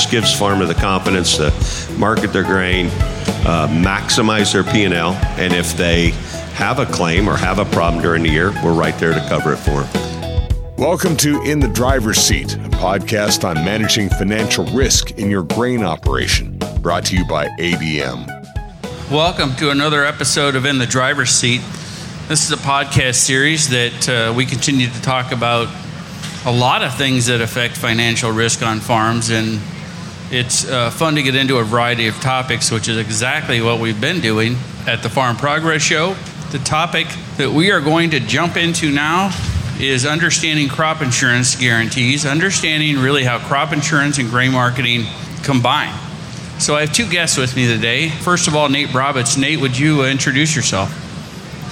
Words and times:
this 0.00 0.10
gives 0.10 0.34
farmer 0.34 0.64
the 0.64 0.74
confidence 0.74 1.36
to 1.36 1.52
market 1.98 2.32
their 2.32 2.42
grain, 2.42 2.86
uh, 3.44 3.68
maximize 3.70 4.50
their 4.50 4.64
P&L, 4.64 5.12
and 5.36 5.52
if 5.52 5.76
they 5.76 6.10
have 6.54 6.78
a 6.78 6.86
claim 6.86 7.28
or 7.28 7.36
have 7.36 7.58
a 7.58 7.66
problem 7.66 8.02
during 8.02 8.22
the 8.22 8.30
year, 8.30 8.50
we're 8.64 8.72
right 8.72 8.98
there 8.98 9.12
to 9.12 9.20
cover 9.28 9.52
it 9.52 9.58
for 9.58 9.82
them. 9.82 10.48
Welcome 10.78 11.18
to 11.18 11.42
In 11.42 11.60
the 11.60 11.68
Driver's 11.68 12.16
Seat, 12.16 12.54
a 12.54 12.70
podcast 12.70 13.46
on 13.46 13.56
managing 13.56 14.08
financial 14.08 14.64
risk 14.66 15.18
in 15.18 15.30
your 15.30 15.42
grain 15.42 15.82
operation, 15.82 16.58
brought 16.80 17.04
to 17.06 17.16
you 17.16 17.26
by 17.26 17.48
ADM. 17.58 18.26
Welcome 19.10 19.54
to 19.56 19.68
another 19.68 20.06
episode 20.06 20.54
of 20.54 20.64
In 20.64 20.78
the 20.78 20.86
Driver's 20.86 21.30
Seat. 21.30 21.60
This 22.26 22.46
is 22.46 22.52
a 22.52 22.62
podcast 22.62 23.16
series 23.16 23.68
that 23.68 24.08
uh, 24.08 24.32
we 24.34 24.46
continue 24.46 24.86
to 24.86 25.02
talk 25.02 25.32
about 25.32 25.68
a 26.46 26.52
lot 26.52 26.82
of 26.82 26.94
things 26.94 27.26
that 27.26 27.42
affect 27.42 27.76
financial 27.76 28.30
risk 28.30 28.62
on 28.62 28.80
farms, 28.80 29.28
and 29.28 29.60
it's 30.30 30.68
uh, 30.68 30.90
fun 30.90 31.16
to 31.16 31.22
get 31.22 31.34
into 31.34 31.58
a 31.58 31.64
variety 31.64 32.06
of 32.06 32.14
topics, 32.20 32.70
which 32.70 32.88
is 32.88 32.96
exactly 32.96 33.60
what 33.60 33.80
we've 33.80 34.00
been 34.00 34.20
doing 34.20 34.56
at 34.86 35.02
the 35.02 35.08
Farm 35.08 35.36
Progress 35.36 35.82
Show. 35.82 36.14
The 36.50 36.60
topic 36.60 37.08
that 37.36 37.50
we 37.50 37.70
are 37.72 37.80
going 37.80 38.10
to 38.10 38.20
jump 38.20 38.56
into 38.56 38.92
now 38.92 39.30
is 39.80 40.06
understanding 40.06 40.68
crop 40.68 41.02
insurance 41.02 41.56
guarantees, 41.56 42.26
understanding 42.26 42.98
really 42.98 43.24
how 43.24 43.38
crop 43.38 43.72
insurance 43.72 44.18
and 44.18 44.28
grain 44.28 44.52
marketing 44.52 45.04
combine. 45.42 45.92
So 46.60 46.76
I 46.76 46.82
have 46.82 46.92
two 46.92 47.08
guests 47.08 47.36
with 47.36 47.56
me 47.56 47.66
today. 47.66 48.10
First 48.10 48.46
of 48.46 48.54
all, 48.54 48.68
Nate 48.68 48.88
Brabitz. 48.88 49.38
Nate, 49.38 49.60
would 49.60 49.76
you 49.78 50.04
introduce 50.04 50.54
yourself? 50.54 50.92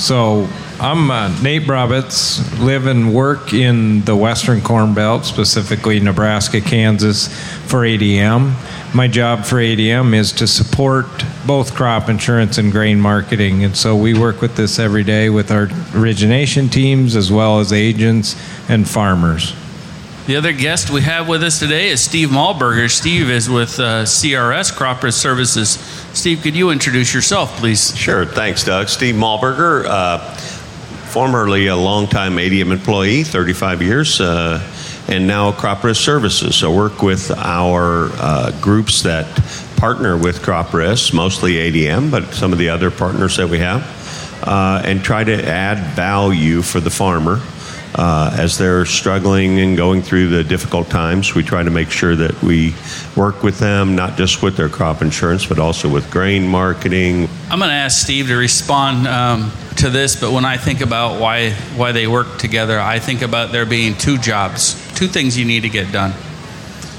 So 0.01 0.49
I'm 0.81 1.11
uh, 1.11 1.37
Nate 1.43 1.63
Brabitz, 1.63 2.65
live 2.65 2.87
and 2.87 3.13
work 3.13 3.53
in 3.53 4.03
the 4.03 4.15
Western 4.15 4.61
Corn 4.61 4.95
Belt, 4.95 5.25
specifically 5.25 5.99
Nebraska, 5.99 6.61
Kansas, 6.61 7.27
for 7.67 7.81
ADM. 7.81 8.55
My 8.95 9.09
job 9.09 9.45
for 9.45 9.57
ADM 9.57 10.15
is 10.15 10.31
to 10.35 10.47
support 10.47 11.07
both 11.45 11.75
crop 11.75 12.09
insurance 12.09 12.59
and 12.59 12.71
grain 12.71 13.01
marketing. 13.01 13.65
And 13.65 13.77
so 13.77 13.97
we 13.97 14.17
work 14.17 14.41
with 14.41 14.55
this 14.55 14.79
every 14.79 15.03
day 15.03 15.31
with 15.31 15.51
our 15.51 15.69
origination 15.97 16.69
teams 16.69 17.17
as 17.17 17.33
well 17.33 17.59
as 17.59 17.73
agents 17.73 18.37
and 18.69 18.89
farmers. 18.89 19.57
The 20.29 20.37
other 20.37 20.53
guest 20.53 20.91
we 20.91 21.01
have 21.01 21.27
with 21.27 21.43
us 21.43 21.59
today 21.59 21.89
is 21.89 22.03
Steve 22.03 22.29
Malberger. 22.29 22.91
Steve 22.91 23.31
is 23.31 23.49
with 23.49 23.81
uh, 23.81 24.05
CRS 24.05 24.77
Crop 24.77 25.03
Risk 25.03 25.21
Services. 25.21 25.71
Steve, 26.13 26.43
could 26.43 26.55
you 26.55 26.69
introduce 26.69 27.15
yourself, 27.15 27.57
please? 27.57 27.97
Sure. 27.97 28.27
Thanks, 28.27 28.63
Doug. 28.63 28.91
Steve 28.91 29.15
Malberger, 29.15 29.87
uh, 29.87 30.38
formerly 31.19 31.67
a 31.67 31.75
longtime 31.75 32.37
ADM 32.37 32.71
employee, 32.71 33.25
35 33.25 33.83
years, 33.83 34.21
uh, 34.21 34.63
and 35.09 35.27
now 35.27 35.51
Crop 35.51 35.83
Risk 35.83 36.01
Services. 36.01 36.55
So 36.55 36.73
work 36.73 37.03
with 37.03 37.33
our 37.33 38.11
uh, 38.13 38.53
groups 38.61 39.03
that 39.03 39.27
partner 39.79 40.17
with 40.17 40.41
Crop 40.43 40.73
Risk, 40.73 41.13
mostly 41.13 41.55
ADM, 41.55 42.13
but 42.13 42.35
some 42.35 42.53
of 42.53 42.61
the 42.61 42.69
other 42.69 42.93
partners 42.93 43.37
that 43.39 43.49
we 43.49 43.59
have, 43.59 43.83
uh, 44.47 44.81
and 44.85 45.03
try 45.03 45.25
to 45.25 45.45
add 45.45 45.97
value 45.97 46.63
for 46.63 46.79
the 46.79 46.91
farmer 46.91 47.41
uh, 47.99 48.35
as 48.39 48.57
they're 48.57 48.87
struggling 48.87 49.59
and 49.59 49.77
going 49.77 50.03
through 50.03 50.29
the 50.29 50.45
difficult 50.45 50.89
times, 50.89 51.35
we 51.35 51.43
try 51.43 51.65
to 51.65 51.71
make 51.71 51.91
sure 51.91 52.15
that 52.15 52.41
we 52.43 52.73
work 53.17 53.43
with 53.43 53.59
them, 53.59 53.97
not 53.97 54.17
just 54.17 54.41
with 54.41 54.57
their 54.57 54.69
crop 54.69 55.03
insurance, 55.03 55.45
but 55.45 55.59
also 55.59 55.89
with 55.89 56.09
grain 56.09 56.47
marketing. 56.47 57.29
I'm 57.51 57.59
going 57.59 57.71
to 57.71 57.75
ask 57.75 58.01
Steve 58.01 58.29
to 58.29 58.37
respond 58.37 59.09
um, 59.09 59.51
to 59.79 59.91
this, 59.91 60.19
but 60.19 60.31
when 60.31 60.45
I 60.45 60.57
think 60.57 60.81
about 60.81 61.21
why 61.21 61.51
why 61.77 61.91
they 61.91 62.07
work 62.07 62.39
together, 62.39 62.79
I 62.79 63.01
think 63.01 63.23
about 63.23 63.51
there 63.51 63.67
being 63.67 63.97
two 63.97 64.17
jobs, 64.17 64.75
two 64.95 65.09
things 65.09 65.37
you 65.37 65.45
need 65.45 65.63
to 65.63 65.69
get 65.69 65.91
done. 65.91 66.13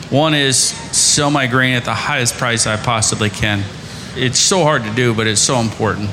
One 0.09 0.33
is 0.33 0.57
sell 0.57 1.31
my 1.31 1.47
grain 1.47 1.75
at 1.75 1.85
the 1.85 1.93
highest 1.93 2.35
price 2.35 2.67
I 2.67 2.75
possibly 2.75 3.29
can. 3.29 3.63
It's 4.17 4.39
so 4.39 4.63
hard 4.63 4.83
to 4.83 4.93
do, 4.93 5.13
but 5.13 5.27
it's 5.27 5.39
so 5.39 5.59
important. 5.59 6.09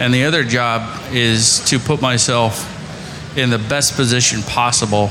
And 0.00 0.12
the 0.12 0.24
other 0.24 0.42
job 0.42 1.00
is 1.12 1.60
to 1.66 1.78
put 1.78 2.00
myself 2.00 2.73
in 3.36 3.50
the 3.50 3.58
best 3.58 3.94
position 3.96 4.42
possible 4.42 5.10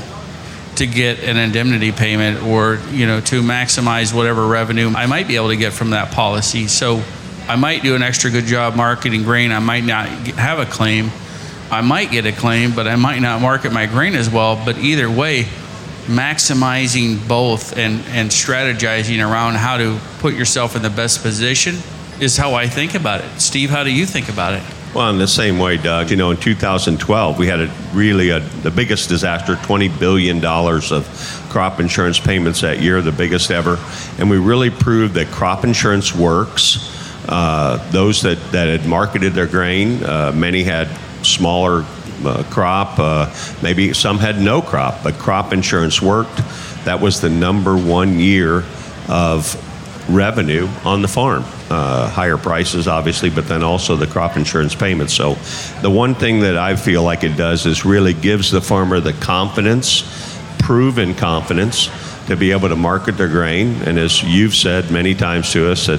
to 0.76 0.86
get 0.86 1.20
an 1.20 1.36
indemnity 1.36 1.92
payment 1.92 2.42
or 2.42 2.80
you 2.90 3.06
know 3.06 3.20
to 3.20 3.42
maximize 3.42 4.12
whatever 4.12 4.46
revenue 4.46 4.88
I 4.88 5.06
might 5.06 5.28
be 5.28 5.36
able 5.36 5.48
to 5.48 5.56
get 5.56 5.72
from 5.72 5.90
that 5.90 6.12
policy. 6.12 6.66
So 6.66 7.02
I 7.48 7.56
might 7.56 7.82
do 7.82 7.94
an 7.94 8.02
extra 8.02 8.30
good 8.30 8.44
job 8.44 8.74
marketing 8.74 9.22
grain. 9.22 9.52
I 9.52 9.58
might 9.58 9.84
not 9.84 10.08
have 10.08 10.58
a 10.58 10.66
claim. 10.66 11.10
I 11.70 11.80
might 11.80 12.10
get 12.10 12.26
a 12.26 12.32
claim, 12.32 12.74
but 12.74 12.86
I 12.86 12.96
might 12.96 13.20
not 13.20 13.40
market 13.40 13.72
my 13.72 13.86
grain 13.86 14.14
as 14.14 14.30
well. 14.30 14.60
But 14.64 14.78
either 14.78 15.10
way, 15.10 15.44
maximizing 16.06 17.26
both 17.26 17.76
and, 17.76 18.00
and 18.08 18.30
strategizing 18.30 19.26
around 19.26 19.54
how 19.54 19.78
to 19.78 19.98
put 20.18 20.34
yourself 20.34 20.76
in 20.76 20.82
the 20.82 20.90
best 20.90 21.22
position 21.22 21.76
is 22.20 22.36
how 22.36 22.54
I 22.54 22.66
think 22.66 22.94
about 22.94 23.22
it. 23.22 23.40
Steve, 23.40 23.70
how 23.70 23.84
do 23.84 23.92
you 23.92 24.06
think 24.06 24.28
about 24.28 24.54
it? 24.54 24.62
Well, 24.94 25.10
in 25.10 25.18
the 25.18 25.26
same 25.26 25.58
way, 25.58 25.76
Doug, 25.76 26.12
you 26.12 26.16
know, 26.16 26.30
in 26.30 26.36
2012, 26.36 27.36
we 27.36 27.48
had 27.48 27.58
a 27.58 27.66
really 27.92 28.30
a, 28.30 28.38
the 28.38 28.70
biggest 28.70 29.08
disaster, 29.08 29.56
$20 29.56 29.98
billion 29.98 30.44
of 30.44 31.46
crop 31.50 31.80
insurance 31.80 32.20
payments 32.20 32.60
that 32.60 32.80
year, 32.80 33.02
the 33.02 33.10
biggest 33.10 33.50
ever. 33.50 33.76
And 34.20 34.30
we 34.30 34.38
really 34.38 34.70
proved 34.70 35.14
that 35.14 35.26
crop 35.32 35.64
insurance 35.64 36.14
works. 36.14 36.92
Uh, 37.28 37.78
those 37.90 38.22
that, 38.22 38.38
that 38.52 38.68
had 38.68 38.86
marketed 38.88 39.32
their 39.32 39.48
grain, 39.48 40.04
uh, 40.04 40.30
many 40.32 40.62
had 40.62 40.86
smaller 41.24 41.84
uh, 42.24 42.44
crop, 42.50 43.00
uh, 43.00 43.34
maybe 43.64 43.92
some 43.94 44.18
had 44.18 44.40
no 44.40 44.62
crop, 44.62 45.02
but 45.02 45.14
crop 45.14 45.52
insurance 45.52 46.00
worked. 46.00 46.36
That 46.84 47.00
was 47.00 47.20
the 47.20 47.30
number 47.30 47.76
one 47.76 48.20
year 48.20 48.62
of 49.08 49.60
revenue 50.08 50.68
on 50.84 51.02
the 51.02 51.08
farm. 51.08 51.44
Uh, 51.74 52.08
higher 52.08 52.38
prices, 52.38 52.86
obviously, 52.86 53.30
but 53.30 53.48
then 53.48 53.64
also 53.64 53.96
the 53.96 54.06
crop 54.06 54.36
insurance 54.36 54.76
payments. 54.76 55.12
So, 55.12 55.34
the 55.82 55.90
one 55.90 56.14
thing 56.14 56.38
that 56.42 56.56
I 56.56 56.76
feel 56.76 57.02
like 57.02 57.24
it 57.24 57.36
does 57.36 57.66
is 57.66 57.84
really 57.84 58.14
gives 58.14 58.52
the 58.52 58.60
farmer 58.60 59.00
the 59.00 59.12
confidence, 59.14 60.04
proven 60.60 61.16
confidence, 61.16 61.90
to 62.28 62.36
be 62.36 62.52
able 62.52 62.68
to 62.68 62.76
market 62.76 63.16
their 63.16 63.26
grain. 63.26 63.82
And 63.86 63.98
as 63.98 64.22
you've 64.22 64.54
said 64.54 64.92
many 64.92 65.16
times 65.16 65.50
to 65.54 65.68
us, 65.68 65.86
that 65.86 65.98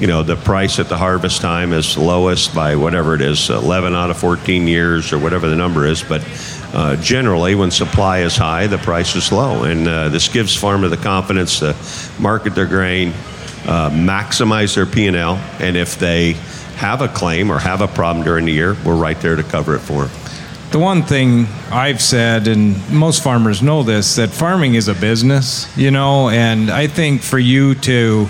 you 0.00 0.06
know 0.06 0.22
the 0.22 0.36
price 0.36 0.78
at 0.78 0.88
the 0.88 0.96
harvest 0.96 1.42
time 1.42 1.74
is 1.74 1.98
lowest 1.98 2.54
by 2.54 2.74
whatever 2.76 3.14
it 3.14 3.20
is, 3.20 3.50
11 3.50 3.94
out 3.94 4.08
of 4.08 4.16
14 4.16 4.66
years 4.66 5.12
or 5.12 5.18
whatever 5.18 5.48
the 5.48 5.56
number 5.56 5.84
is, 5.86 6.02
but. 6.02 6.22
Uh, 6.72 6.94
generally, 7.02 7.56
when 7.56 7.68
supply 7.68 8.20
is 8.20 8.36
high, 8.36 8.68
the 8.68 8.78
price 8.78 9.16
is 9.16 9.32
low, 9.32 9.64
and 9.64 9.88
uh, 9.88 10.08
this 10.08 10.28
gives 10.28 10.54
farmer 10.54 10.86
the 10.86 10.96
confidence 10.96 11.58
to 11.58 11.74
market 12.22 12.54
their 12.54 12.64
grain, 12.64 13.12
uh, 13.66 13.90
maximize 13.90 14.74
their 14.74 14.86
P&L, 14.86 15.36
and 15.60 15.76
if 15.76 15.98
they 15.98 16.32
have 16.76 17.02
a 17.02 17.08
claim 17.08 17.50
or 17.50 17.58
have 17.58 17.80
a 17.80 17.88
problem 17.88 18.24
during 18.24 18.46
the 18.46 18.52
year, 18.52 18.76
we're 18.84 18.94
right 18.94 19.20
there 19.20 19.36
to 19.36 19.42
cover 19.42 19.74
it 19.74 19.80
for 19.80 20.06
them. 20.06 20.20
The 20.70 20.78
one 20.78 21.02
thing 21.02 21.46
I've 21.72 22.00
said, 22.00 22.46
and 22.46 22.90
most 22.92 23.22
farmers 23.22 23.60
know 23.60 23.82
this, 23.82 24.16
that 24.16 24.30
farming 24.30 24.74
is 24.74 24.88
a 24.88 24.94
business, 24.94 25.66
you 25.76 25.90
know, 25.90 26.28
and 26.28 26.70
I 26.70 26.86
think 26.86 27.22
for 27.22 27.38
you 27.38 27.74
to 27.74 28.28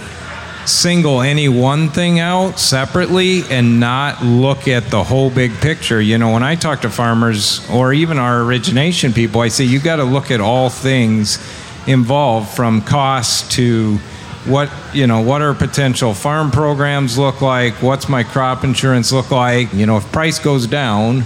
single 0.67 1.21
any 1.21 1.49
one 1.49 1.89
thing 1.89 2.21
out 2.21 2.59
separately 2.59 3.43
and 3.51 3.81
not 3.81 4.23
look 4.23 4.69
at 4.69 4.85
the 4.91 5.03
whole 5.03 5.31
big 5.31 5.53
picture. 5.61 6.01
You 6.01 6.19
know, 6.19 6.33
when 6.33 6.43
I 6.43 6.55
talk 6.55 6.83
to 6.83 6.91
farmers 6.91 7.69
or 7.71 7.93
even 7.93 8.19
our 8.19 8.43
origination 8.43 9.13
people, 9.13 9.41
I 9.41 9.49
say 9.49 9.65
you 9.65 9.81
got 9.81 9.97
to 9.97 10.05
look 10.05 10.31
at 10.31 10.41
all 10.41 10.71
things 10.71 11.39
involved 11.87 12.51
from 12.55 12.83
cost 12.83 13.53
to 13.53 13.99
what 14.47 14.71
you 14.95 15.07
know 15.07 15.21
what 15.21 15.43
are 15.43 15.53
potential 15.55 16.15
farm 16.15 16.51
programs 16.51 17.19
look 17.19 17.41
like? 17.41 17.75
What's 17.83 18.09
my 18.09 18.23
crop 18.23 18.65
insurance 18.65 19.13
look 19.13 19.31
like? 19.31 19.73
You 19.75 19.87
know 19.87 19.97
if 19.97 20.11
price 20.13 20.39
goes 20.39 20.67
down 20.67 21.25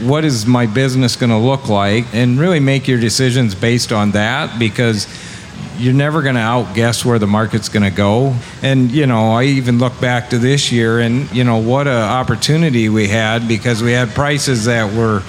what 0.00 0.24
is 0.24 0.46
my 0.46 0.66
business 0.66 1.16
going 1.16 1.30
to 1.30 1.38
look 1.38 1.68
like? 1.68 2.04
And 2.14 2.38
really 2.38 2.60
make 2.60 2.86
your 2.86 3.00
decisions 3.00 3.54
based 3.54 3.92
on 3.92 4.10
that 4.12 4.58
because 4.58 5.06
you're 5.78 5.94
never 5.94 6.22
going 6.22 6.34
to 6.34 6.40
outguess 6.40 7.04
where 7.04 7.18
the 7.18 7.26
market's 7.26 7.68
going 7.68 7.82
to 7.82 7.94
go. 7.94 8.34
And 8.62 8.90
you 8.90 9.06
know 9.06 9.32
i 9.32 9.44
even 9.44 9.78
look 9.78 9.98
back 10.00 10.30
to 10.30 10.38
this 10.38 10.72
year 10.72 11.00
and 11.00 11.30
you 11.32 11.44
know 11.44 11.58
what 11.58 11.86
a 11.86 11.90
opportunity 11.90 12.88
we 12.88 13.08
had 13.08 13.48
because 13.48 13.82
we 13.82 13.92
had 13.92 14.10
prices 14.10 14.64
that 14.66 14.92
were 14.92 15.22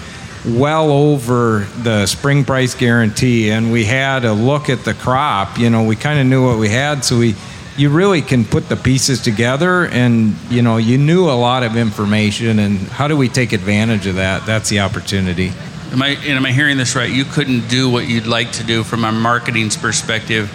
well 0.56 0.92
over 0.92 1.68
the 1.80 2.06
spring 2.06 2.46
price 2.46 2.74
guarantee 2.74 3.52
and 3.52 3.72
we 3.72 3.84
had 3.84 4.24
a 4.24 4.34
look 4.34 4.70
at 4.70 4.84
the 4.86 4.94
crop 4.94 5.58
you 5.58 5.70
know 5.70 5.84
we 5.84 5.96
kind 5.96 6.20
of 6.20 6.26
knew 6.26 6.46
what 6.46 6.58
we 6.58 6.70
had 6.70 7.04
so 7.04 7.18
we 7.18 7.36
you 7.78 7.90
really 7.90 8.24
can 8.24 8.44
put 8.44 8.68
the 8.70 8.76
pieces 8.76 9.22
together 9.22 9.86
and 9.86 10.36
you 10.50 10.62
know 10.62 10.78
you 10.78 10.98
knew 10.98 11.30
a 11.30 11.38
lot 11.38 11.64
of 11.64 11.78
information 11.78 12.60
and 12.60 12.80
how 12.80 13.08
do 13.08 13.16
we 13.16 13.30
take 13.30 13.54
advantage 13.54 14.08
of 14.08 14.16
that? 14.16 14.46
That's 14.46 14.70
the 14.70 14.80
opportunity. 14.80 15.54
Am 15.92 16.02
i 16.02 16.10
am 16.26 16.46
i 16.46 16.52
hearing 16.52 16.78
this 16.78 16.96
right? 16.96 17.10
You 17.10 17.24
couldn't 17.24 17.70
do 17.70 17.90
what 17.90 18.08
you'd 18.08 18.28
like 18.28 18.52
to 18.54 18.64
do 18.64 18.84
from 18.84 19.06
a 19.06 19.12
marketing's 19.12 19.78
perspective 19.78 20.52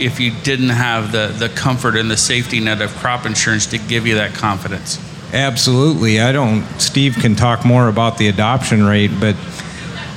if 0.00 0.18
you 0.18 0.32
didn't 0.42 0.70
have 0.70 1.12
the 1.12 1.28
the 1.38 1.50
comfort 1.50 1.94
and 1.94 2.10
the 2.10 2.16
safety 2.16 2.58
net 2.58 2.80
of 2.80 2.90
crop 2.96 3.26
insurance 3.26 3.66
to 3.66 3.78
give 3.78 4.06
you 4.06 4.16
that 4.16 4.34
confidence 4.34 4.98
Absolutely. 5.32 6.20
I 6.20 6.32
don't, 6.32 6.64
Steve 6.80 7.16
can 7.20 7.34
talk 7.34 7.64
more 7.64 7.88
about 7.88 8.18
the 8.18 8.28
adoption 8.28 8.84
rate, 8.84 9.10
but 9.20 9.36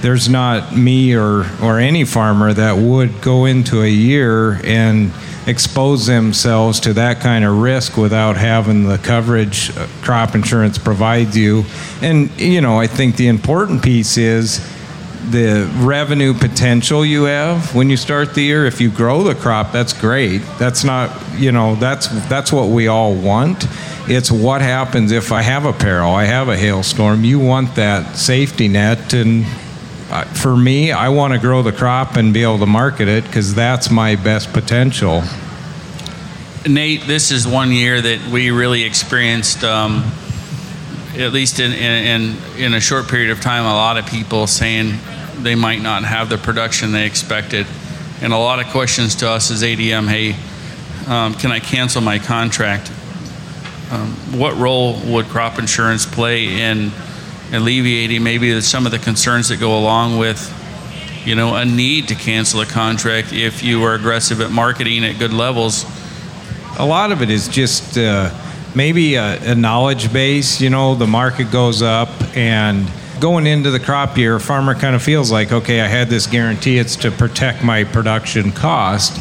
there's 0.02 0.30
not 0.30 0.76
me 0.76 1.16
or, 1.16 1.46
or 1.62 1.80
any 1.80 2.06
farmer 2.06 2.54
that 2.54 2.78
would 2.78 3.22
go 3.22 3.46
into 3.46 3.82
a 3.82 3.90
year 3.90 4.54
and 4.64 5.12
expose 5.48 6.06
themselves 6.06 6.80
to 6.82 6.94
that 6.94 7.20
kind 7.20 7.44
of 7.44 7.58
risk 7.58 7.98
without 7.98 8.38
having 8.38 8.88
the 8.88 8.98
coverage 9.00 9.76
uh, 9.76 9.88
crop 10.02 10.36
insurance 10.36 10.78
provides 10.78 11.36
you. 11.36 11.66
And, 12.02 12.30
you 12.40 12.62
know, 12.62 12.80
I 12.80 12.88
think 12.88 13.16
the 13.16 13.28
important 13.28 13.84
piece 13.84 14.18
is 14.18 14.60
the 15.32 15.70
revenue 15.78 16.34
potential 16.34 17.06
you 17.06 17.24
have 17.24 17.76
when 17.76 17.90
you 17.90 17.98
start 17.98 18.34
the 18.36 18.42
year. 18.42 18.66
If 18.66 18.80
you 18.80 18.90
grow 18.90 19.24
the 19.24 19.36
crop, 19.36 19.72
that's 19.72 19.94
great. 19.94 20.42
That's 20.58 20.84
not, 20.84 21.12
you 21.36 21.52
know, 21.52 21.76
that's 21.76 22.08
that's 22.30 22.52
what 22.52 22.70
we 22.70 22.88
all 22.88 23.14
want. 23.14 23.68
It's 24.10 24.32
what 24.32 24.62
happens 24.62 25.12
if 25.12 25.32
I 25.32 25.44
have 25.44 25.66
a 25.66 25.72
peril, 25.72 26.10
I 26.10 26.24
have 26.26 26.50
a 26.50 26.58
hailstorm. 26.58 27.24
You 27.24 27.38
want 27.38 27.76
that 27.76 28.16
safety 28.16 28.68
net, 28.68 29.14
and 29.14 29.46
uh, 30.10 30.24
for 30.24 30.58
me, 30.58 30.92
I 30.92 31.10
want 31.10 31.34
to 31.34 31.40
grow 31.40 31.62
the 31.62 31.72
crop 31.72 32.16
and 32.16 32.34
be 32.34 32.42
able 32.42 32.58
to 32.58 32.66
market 32.66 33.08
it 33.08 33.24
because 33.24 33.54
that's 33.54 33.92
my 33.92 34.16
best 34.16 34.52
potential. 34.52 35.22
Nate, 36.68 37.04
this 37.04 37.30
is 37.30 37.48
one 37.48 37.72
year 37.72 38.02
that 38.02 38.32
we 38.32 38.50
really 38.50 38.82
experienced, 38.82 39.64
um, 39.64 40.12
at 41.16 41.32
least 41.32 41.60
in, 41.60 41.72
in, 41.72 42.36
in 42.58 42.74
a 42.74 42.80
short 42.80 43.10
period 43.10 43.30
of 43.30 43.42
time, 43.42 43.64
a 43.64 43.74
lot 43.76 44.00
of 44.00 44.08
people 44.08 44.48
saying 44.48 44.98
they 45.38 45.54
might 45.54 45.84
not 45.84 46.04
have 46.04 46.30
the 46.30 46.38
production 46.40 46.94
they 46.94 47.06
expected. 47.06 47.68
And 48.24 48.34
a 48.34 48.40
lot 48.40 48.60
of 48.60 48.66
questions 48.72 49.14
to 49.18 49.30
us 49.30 49.52
as 49.52 49.62
ADM 49.62 50.08
hey, 50.08 50.36
um, 51.08 51.36
can 51.36 51.52
I 51.52 51.60
cancel 51.60 52.02
my 52.02 52.18
contract? 52.18 52.92
Um, 53.92 54.12
what 54.38 54.56
role 54.56 55.00
would 55.06 55.26
crop 55.26 55.58
insurance 55.58 56.06
play 56.06 56.62
in 56.62 56.92
alleviating 57.52 58.22
maybe 58.22 58.62
some 58.62 58.86
of 58.86 58.92
the 58.92 59.00
concerns 59.00 59.50
that 59.50 59.60
go 59.60 59.80
along 59.80 60.20
with 60.20 60.56
you 61.26 61.36
know 61.36 61.56
a 61.56 61.66
need 61.66 62.08
to 62.10 62.16
cancel 62.16 62.62
a 62.62 62.66
contract 62.66 63.34
if 63.34 63.64
you 63.64 63.84
are 63.84 63.96
aggressive 63.96 64.42
at 64.42 64.52
marketing 64.52 65.04
at 65.04 65.18
good 65.18 65.34
levels? 65.34 65.86
A 66.78 66.86
lot 66.86 67.12
of 67.12 67.22
it 67.22 67.30
is 67.30 67.48
just 67.48 67.98
uh, 67.98 68.30
maybe 68.76 69.16
a, 69.16 69.52
a, 69.52 69.56
knowledge 69.56 70.14
base 70.14 70.62
you 70.62 70.70
know 70.70 70.94
the 70.94 71.08
market 71.08 71.52
goes 71.52 71.82
up 71.82 72.10
and 72.38 72.90
going 73.20 73.48
into 73.48 73.72
the 73.72 73.80
crop 73.80 74.18
year 74.18 74.36
a 74.36 74.40
farmer 74.40 74.76
kind 74.76 74.96
of 74.96 75.02
feels 75.02 75.32
like 75.32 75.52
okay 75.52 75.82
i 75.82 75.88
had 75.88 76.08
this 76.08 76.28
guarantee 76.28 76.78
it's 76.78 76.96
to 76.96 77.10
protect 77.10 77.64
my 77.64 77.84
production 77.84 78.52
cost 78.52 79.20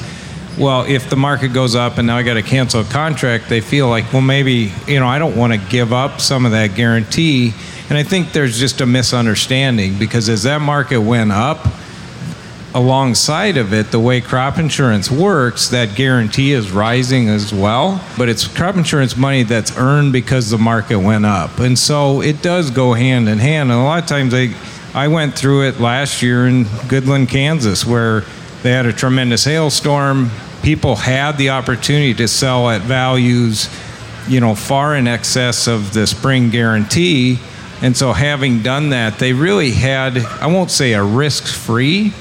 well, 0.58 0.84
if 0.84 1.08
the 1.08 1.16
market 1.16 1.52
goes 1.52 1.75
up 1.75 1.99
and 1.99 2.06
now 2.06 2.16
I 2.16 2.22
got 2.22 2.34
to 2.34 2.43
cancel 2.43 2.81
a 2.81 2.84
contract, 2.84 3.49
they 3.49 3.60
feel 3.60 3.88
like, 3.88 4.12
well, 4.12 4.22
maybe, 4.22 4.72
you 4.87 4.99
know, 4.99 5.06
I 5.06 5.19
don't 5.19 5.37
want 5.37 5.52
to 5.52 5.58
give 5.70 5.93
up 5.93 6.20
some 6.20 6.44
of 6.44 6.52
that 6.52 6.75
guarantee. 6.75 7.55
And 7.88 7.96
I 7.96 8.02
think 8.02 8.32
there's 8.32 8.58
just 8.58 8.81
a 8.81 8.87
misunderstanding 8.87 9.99
because 9.99 10.28
as 10.28 10.43
that 10.43 10.60
market 10.60 11.00
went 11.00 11.32
up, 11.32 11.66
alongside 12.75 13.56
of 13.56 13.72
it, 13.72 13.90
the 13.90 13.99
way 13.99 14.20
crop 14.20 14.58
insurance 14.58 15.10
works, 15.10 15.69
that 15.69 15.94
guarantee 15.94 16.52
is 16.52 16.70
rising 16.70 17.28
as 17.28 17.52
well. 17.52 18.05
But 18.19 18.28
it's 18.28 18.46
crop 18.46 18.76
insurance 18.76 19.16
money 19.16 19.43
that's 19.43 19.76
earned 19.76 20.12
because 20.12 20.50
the 20.50 20.58
market 20.58 20.99
went 20.99 21.25
up. 21.25 21.58
And 21.58 21.78
so 21.78 22.20
it 22.20 22.43
does 22.43 22.70
go 22.70 22.93
hand 22.93 23.28
in 23.28 23.38
hand. 23.38 23.70
And 23.70 23.81
a 23.81 23.84
lot 23.84 24.02
of 24.02 24.08
times 24.08 24.34
I, 24.34 24.55
I 24.94 25.08
went 25.08 25.34
through 25.34 25.69
it 25.69 25.81
last 25.81 26.22
year 26.22 26.46
in 26.46 26.64
Goodland, 26.64 27.31
Kansas, 27.31 27.87
where 27.87 28.25
they 28.62 28.72
had 28.72 28.87
a 28.87 28.93
tremendous 28.93 29.44
hailstorm 29.44 30.31
people 30.69 30.97
had 30.97 31.38
the 31.38 31.49
opportunity 31.49 32.12
to 32.12 32.29
sell 32.29 32.69
at 32.69 32.82
values, 32.82 33.70
you 34.29 34.38
know, 34.38 34.55
far 34.55 34.94
in 34.94 35.09
excess 35.09 35.67
of 35.67 35.94
the 35.94 36.06
spring 36.06 36.50
guarantee. 36.50 37.38
And 37.81 37.97
so, 37.97 38.12
having 38.12 38.62
done 38.62 38.91
that, 38.91 39.19
they 39.19 39.32
really 39.32 39.70
had, 39.70 40.19
I 40.19 40.47
won't 40.49 40.70
say 40.70 40.93
a 40.93 41.03
risk 41.03 41.47
free, 41.47 42.12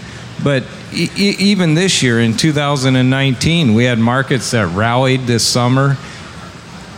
but 0.45 0.63
e- 0.93 1.09
even 1.17 1.73
this 1.73 2.01
year 2.01 2.21
in 2.21 2.37
2019, 2.37 3.73
we 3.73 3.83
had 3.83 3.99
markets 3.99 4.51
that 4.51 4.67
rallied 4.67 5.23
this 5.23 5.45
summer. 5.45 5.95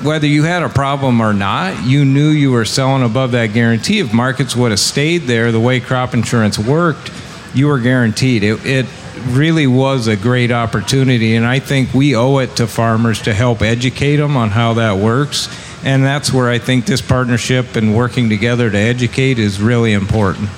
Whether 0.04 0.28
you 0.28 0.44
had 0.44 0.62
a 0.62 0.69
problem 0.69 1.19
or 1.19 1.34
not, 1.34 1.84
you 1.84 2.06
knew 2.06 2.30
you 2.30 2.51
were 2.51 2.63
selling 2.63 3.01
above 3.01 3.31
that 3.31 3.54
guarantee. 3.54 3.98
If 3.98 4.13
markets 4.13 4.56
would 4.56 4.69
have 4.69 4.80
stayed 4.80 5.24
there 5.24 5.51
the 5.51 5.60
way 5.60 5.80
crop 5.80 6.13
insurance 6.13 6.60
worked, 6.60 7.12
you 7.56 7.66
were 7.66 7.80
guaranteed. 7.80 8.44
It, 8.44 8.63
it 8.68 8.86
really 9.21 9.68
was 9.68 10.07
a 10.07 10.16
great 10.16 10.51
opportunity, 10.51 11.36
and 11.36 11.45
I 11.45 11.60
think 11.60 11.94
we 11.94 12.16
owe 12.16 12.38
it 12.39 12.56
to 12.57 12.68
farmers 12.68 13.21
to 13.24 13.33
help 13.33 13.62
educate 13.62 14.18
them 14.18 14.38
on 14.38 14.50
how 14.50 14.74
that 14.75 14.98
works. 14.98 15.48
And 15.83 16.04
that's 16.04 16.33
where 16.33 16.50
I 16.50 16.60
think 16.60 16.86
this 16.86 17.01
partnership 17.01 17.75
and 17.75 17.95
working 17.95 18.30
together 18.30 18.69
to 18.69 18.77
educate 18.77 19.39
is 19.39 19.62
really 19.62 19.94
important. 19.94 20.50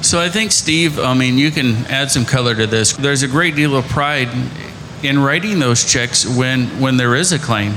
So 0.00 0.20
I 0.20 0.28
think, 0.28 0.52
Steve, 0.52 1.00
I 1.00 1.12
mean, 1.14 1.38
you 1.38 1.50
can 1.50 1.74
add 1.86 2.10
some 2.10 2.24
color 2.24 2.54
to 2.54 2.66
this. 2.66 2.92
There's 2.92 3.24
a 3.24 3.28
great 3.28 3.56
deal 3.56 3.76
of 3.76 3.86
pride 3.88 4.28
in 5.02 5.18
writing 5.18 5.58
those 5.58 5.84
checks 5.84 6.24
when, 6.24 6.66
when 6.80 6.96
there 6.96 7.16
is 7.16 7.32
a 7.32 7.38
claim. 7.38 7.74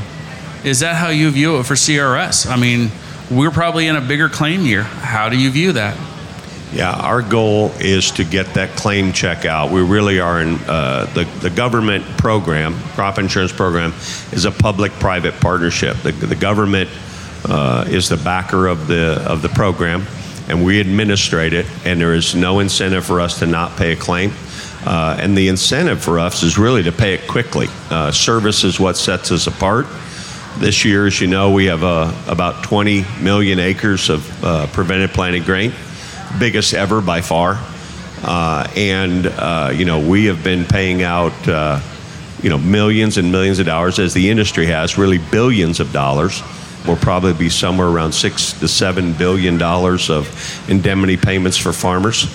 Is 0.63 0.81
that 0.81 0.95
how 0.95 1.09
you 1.09 1.31
view 1.31 1.57
it 1.57 1.63
for 1.65 1.73
CRS? 1.73 2.49
I 2.49 2.57
mean, 2.57 2.91
we're 3.31 3.49
probably 3.49 3.87
in 3.87 3.95
a 3.95 4.01
bigger 4.01 4.29
claim 4.29 4.61
year. 4.61 4.83
How 4.83 5.29
do 5.29 5.37
you 5.37 5.49
view 5.49 5.71
that? 5.71 5.97
Yeah, 6.73 6.91
our 6.93 7.21
goal 7.21 7.73
is 7.79 8.11
to 8.11 8.23
get 8.23 8.53
that 8.53 8.77
claim 8.77 9.11
check 9.11 9.43
out. 9.43 9.71
We 9.71 9.81
really 9.81 10.21
are 10.21 10.41
in 10.41 10.55
uh, 10.67 11.05
the, 11.13 11.25
the 11.41 11.49
government 11.49 12.05
program, 12.17 12.75
crop 12.93 13.19
insurance 13.19 13.51
program, 13.51 13.91
is 14.31 14.45
a 14.45 14.51
public 14.51 14.93
private 14.93 15.33
partnership. 15.41 15.97
The, 15.97 16.13
the 16.13 16.35
government 16.35 16.89
uh, 17.43 17.85
is 17.89 18.07
the 18.07 18.15
backer 18.15 18.67
of 18.67 18.87
the, 18.87 19.21
of 19.27 19.41
the 19.41 19.49
program, 19.49 20.07
and 20.47 20.63
we 20.63 20.79
administrate 20.79 21.51
it, 21.51 21.65
and 21.83 21.99
there 21.99 22.13
is 22.13 22.35
no 22.35 22.59
incentive 22.59 23.05
for 23.05 23.19
us 23.19 23.39
to 23.39 23.47
not 23.47 23.75
pay 23.75 23.91
a 23.91 23.97
claim. 23.97 24.31
Uh, 24.85 25.17
and 25.19 25.37
the 25.37 25.49
incentive 25.49 26.01
for 26.01 26.19
us 26.19 26.41
is 26.41 26.57
really 26.57 26.83
to 26.83 26.91
pay 26.93 27.13
it 27.13 27.27
quickly. 27.27 27.67
Uh, 27.89 28.11
service 28.11 28.63
is 28.63 28.79
what 28.79 28.95
sets 28.95 29.29
us 29.33 29.45
apart. 29.45 29.87
This 30.59 30.85
year, 30.85 31.05
as 31.05 31.19
you 31.19 31.27
know, 31.27 31.51
we 31.51 31.65
have 31.65 31.83
uh, 31.83 32.13
about 32.29 32.63
20 32.63 33.03
million 33.21 33.59
acres 33.59 34.09
of 34.09 34.43
uh, 34.43 34.67
prevented 34.67 35.09
planted 35.09 35.43
grain 35.43 35.73
biggest 36.39 36.73
ever 36.73 37.01
by 37.01 37.21
far. 37.21 37.57
Uh, 38.23 38.67
and 38.75 39.25
uh, 39.25 39.71
you 39.73 39.85
know 39.85 40.07
we 40.07 40.25
have 40.25 40.43
been 40.43 40.65
paying 40.65 41.01
out 41.01 41.33
uh, 41.47 41.79
you 42.41 42.49
know 42.49 42.57
millions 42.57 43.17
and 43.17 43.31
millions 43.31 43.59
of 43.59 43.65
dollars 43.65 43.97
as 43.97 44.13
the 44.13 44.29
industry 44.29 44.67
has 44.67 44.97
really 44.97 45.17
billions 45.17 45.79
of 45.79 45.91
dollars. 45.91 46.41
Will 46.87 46.95
probably 46.95 47.33
be 47.33 47.49
somewhere 47.49 47.87
around 47.87 48.11
six 48.11 48.53
to 48.53 48.67
seven 48.67 49.13
billion 49.13 49.57
dollars 49.57 50.09
of 50.09 50.27
indemnity 50.69 51.17
payments 51.17 51.57
for 51.57 51.71
farmers. 51.71 52.25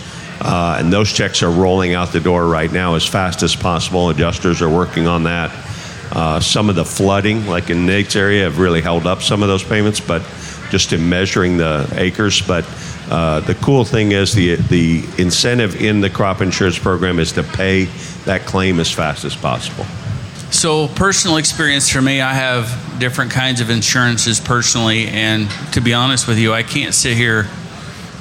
Uh, 0.41 0.77
and 0.79 0.93
those 0.93 1.13
checks 1.13 1.43
are 1.43 1.51
rolling 1.51 1.95
out 1.95 2.13
the 2.13 2.21
door 2.21 2.47
right 2.47 2.71
now 2.71 2.95
as 2.95 3.07
fast 3.07 3.43
as 3.43 3.57
possible. 3.57 4.11
Adjusters 4.11 4.63
are 4.63 4.69
working 4.69 5.07
on 5.07 5.25
that. 5.25 5.51
Uh, 6.13 6.39
some 6.39 6.69
of 6.71 6.77
the 6.77 6.85
flooding 6.85 7.47
like 7.47 7.71
in 7.71 7.87
nate's 7.87 8.15
area 8.15 8.45
have 8.45 8.59
really 8.59 8.81
held 8.81 9.07
up 9.07 9.23
some 9.23 9.43
of 9.43 9.49
those 9.49 9.65
payments 9.65 9.99
but 9.99 10.23
just 10.71 10.93
in 10.93 11.09
measuring 11.09 11.57
the 11.57 11.89
acres. 11.97 12.41
But 12.41 12.65
uh, 13.11 13.41
the 13.41 13.55
cool 13.57 13.85
thing 13.85 14.13
is 14.13 14.33
the 14.35 14.57
the 14.57 15.05
incentive 15.19 15.81
in 15.81 16.01
the 16.01 16.11
crop 16.11 16.41
insurance 16.41 16.79
program 16.79 17.19
is 17.19 17.33
to 17.33 17.43
pay 17.43 17.85
that 18.25 18.43
claim 18.47 18.81
as 18.81 18.91
fast 18.91 19.25
as 19.25 19.37
possible. 19.37 19.85
So, 20.51 20.89
personal 20.89 21.37
experience 21.37 21.89
for 21.89 22.01
me, 22.01 22.21
I 22.21 22.33
have 22.33 22.99
different 22.99 23.31
kinds 23.31 23.61
of 23.61 23.69
insurances 23.69 24.41
personally, 24.41 25.09
and 25.09 25.51
to 25.73 25.81
be 25.81 25.93
honest 25.93 26.27
with 26.27 26.39
you, 26.39 26.53
I 26.53 26.63
can't 26.63 26.95
sit 26.95 27.17
here 27.17 27.49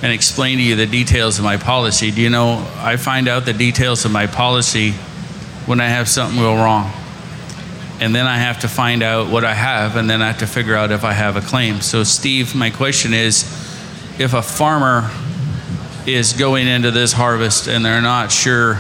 and 0.01 0.11
explain 0.11 0.57
to 0.57 0.63
you 0.63 0.75
the 0.75 0.85
details 0.85 1.37
of 1.37 1.45
my 1.45 1.57
policy. 1.57 2.11
Do 2.11 2.21
you 2.21 2.29
know, 2.29 2.67
I 2.77 2.97
find 2.97 3.27
out 3.27 3.45
the 3.45 3.53
details 3.53 4.05
of 4.05 4.11
my 4.11 4.27
policy 4.27 4.91
when 5.65 5.79
I 5.79 5.87
have 5.87 6.07
something 6.07 6.37
go 6.37 6.55
wrong. 6.55 6.91
And 8.01 8.13
then 8.13 8.25
I 8.25 8.37
have 8.37 8.59
to 8.61 8.67
find 8.67 9.01
out 9.01 9.31
what 9.31 9.45
I 9.45 9.53
have, 9.53 9.95
and 9.95 10.09
then 10.09 10.21
I 10.21 10.27
have 10.27 10.39
to 10.39 10.47
figure 10.47 10.75
out 10.75 10.91
if 10.91 11.03
I 11.03 11.13
have 11.13 11.37
a 11.37 11.41
claim. 11.41 11.79
So, 11.79 12.03
Steve, 12.03 12.53
my 12.53 12.69
question 12.69 13.13
is 13.13 13.45
if 14.19 14.33
a 14.33 14.41
farmer 14.41 15.09
is 16.05 16.33
going 16.33 16.67
into 16.67 16.91
this 16.91 17.11
harvest 17.11 17.67
and 17.67 17.83
they're 17.83 18.01
not 18.01 18.31
sure 18.31 18.75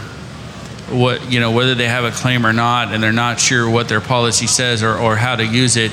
what 0.89 1.31
you 1.31 1.39
know 1.39 1.51
whether 1.51 1.73
they 1.73 1.87
have 1.87 2.03
a 2.03 2.11
claim 2.11 2.45
or 2.45 2.53
not 2.53 2.93
and 2.93 3.01
they're 3.01 3.11
not 3.11 3.39
sure 3.39 3.69
what 3.69 3.89
their 3.89 4.01
policy 4.01 4.47
says 4.47 4.83
or, 4.83 4.95
or 4.95 5.15
how 5.15 5.35
to 5.35 5.45
use 5.45 5.77
it 5.77 5.91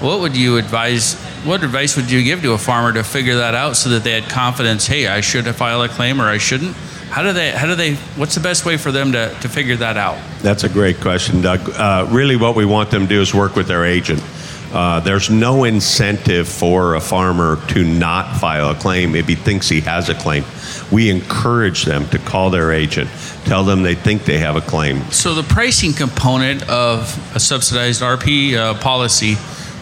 what 0.00 0.20
would 0.20 0.36
you 0.36 0.56
advise 0.56 1.14
what 1.44 1.64
advice 1.64 1.96
would 1.96 2.10
you 2.10 2.22
give 2.22 2.40
to 2.42 2.52
a 2.52 2.58
farmer 2.58 2.92
to 2.92 3.02
figure 3.02 3.36
that 3.36 3.54
out 3.54 3.76
so 3.76 3.90
that 3.90 4.04
they 4.04 4.12
had 4.12 4.30
confidence 4.30 4.86
hey 4.86 5.08
i 5.08 5.20
should 5.20 5.44
file 5.56 5.82
a 5.82 5.88
claim 5.88 6.20
or 6.20 6.26
i 6.26 6.38
shouldn't 6.38 6.76
how 7.10 7.22
do 7.22 7.32
they 7.32 7.50
how 7.50 7.66
do 7.66 7.74
they 7.74 7.94
what's 8.16 8.34
the 8.34 8.40
best 8.40 8.66
way 8.66 8.76
for 8.76 8.92
them 8.92 9.12
to, 9.12 9.34
to 9.40 9.48
figure 9.48 9.76
that 9.76 9.96
out? 9.96 10.18
That's 10.40 10.64
a 10.64 10.68
great 10.68 11.00
question 11.00 11.40
doug. 11.40 11.68
Uh, 11.70 12.06
really 12.10 12.36
what 12.36 12.54
we 12.54 12.66
want 12.66 12.90
them 12.90 13.02
to 13.02 13.08
do 13.08 13.20
is 13.20 13.34
work 13.34 13.56
with 13.56 13.66
their 13.66 13.84
agent 13.84 14.22
uh, 14.72 15.00
there's 15.00 15.30
no 15.30 15.64
incentive 15.64 16.46
for 16.46 16.94
a 16.94 17.00
farmer 17.00 17.58
to 17.68 17.84
not 17.84 18.36
file 18.36 18.70
a 18.70 18.74
claim 18.74 19.14
if 19.14 19.26
he 19.26 19.34
thinks 19.34 19.68
he 19.68 19.80
has 19.80 20.10
a 20.10 20.14
claim. 20.14 20.44
We 20.92 21.10
encourage 21.10 21.84
them 21.84 22.06
to 22.08 22.18
call 22.18 22.50
their 22.50 22.72
agent, 22.72 23.08
tell 23.44 23.64
them 23.64 23.82
they 23.82 23.94
think 23.94 24.24
they 24.24 24.38
have 24.38 24.56
a 24.56 24.60
claim. 24.60 25.02
So, 25.10 25.34
the 25.34 25.42
pricing 25.42 25.94
component 25.94 26.68
of 26.68 27.34
a 27.34 27.40
subsidized 27.40 28.02
RP 28.02 28.54
uh, 28.54 28.74
policy, 28.74 29.36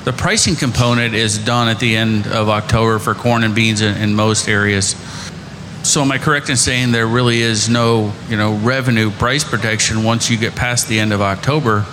the 0.04 0.12
pricing 0.12 0.54
component 0.54 1.14
is 1.14 1.38
done 1.38 1.68
at 1.68 1.80
the 1.80 1.96
end 1.96 2.28
of 2.28 2.48
October 2.48 3.00
for 3.00 3.14
corn 3.14 3.42
and 3.42 3.54
beans 3.54 3.80
in, 3.80 3.96
in 3.96 4.14
most 4.14 4.48
areas. 4.48 4.94
So, 5.82 6.00
am 6.00 6.12
I 6.12 6.18
correct 6.18 6.48
in 6.48 6.56
saying 6.56 6.92
there 6.92 7.08
really 7.08 7.40
is 7.40 7.68
no, 7.68 8.12
you 8.28 8.36
know, 8.36 8.54
revenue 8.54 9.10
price 9.10 9.42
protection 9.42 10.04
once 10.04 10.30
you 10.30 10.36
get 10.36 10.54
past 10.54 10.88
the 10.88 11.00
end 11.00 11.12
of 11.12 11.22
October? 11.22 11.84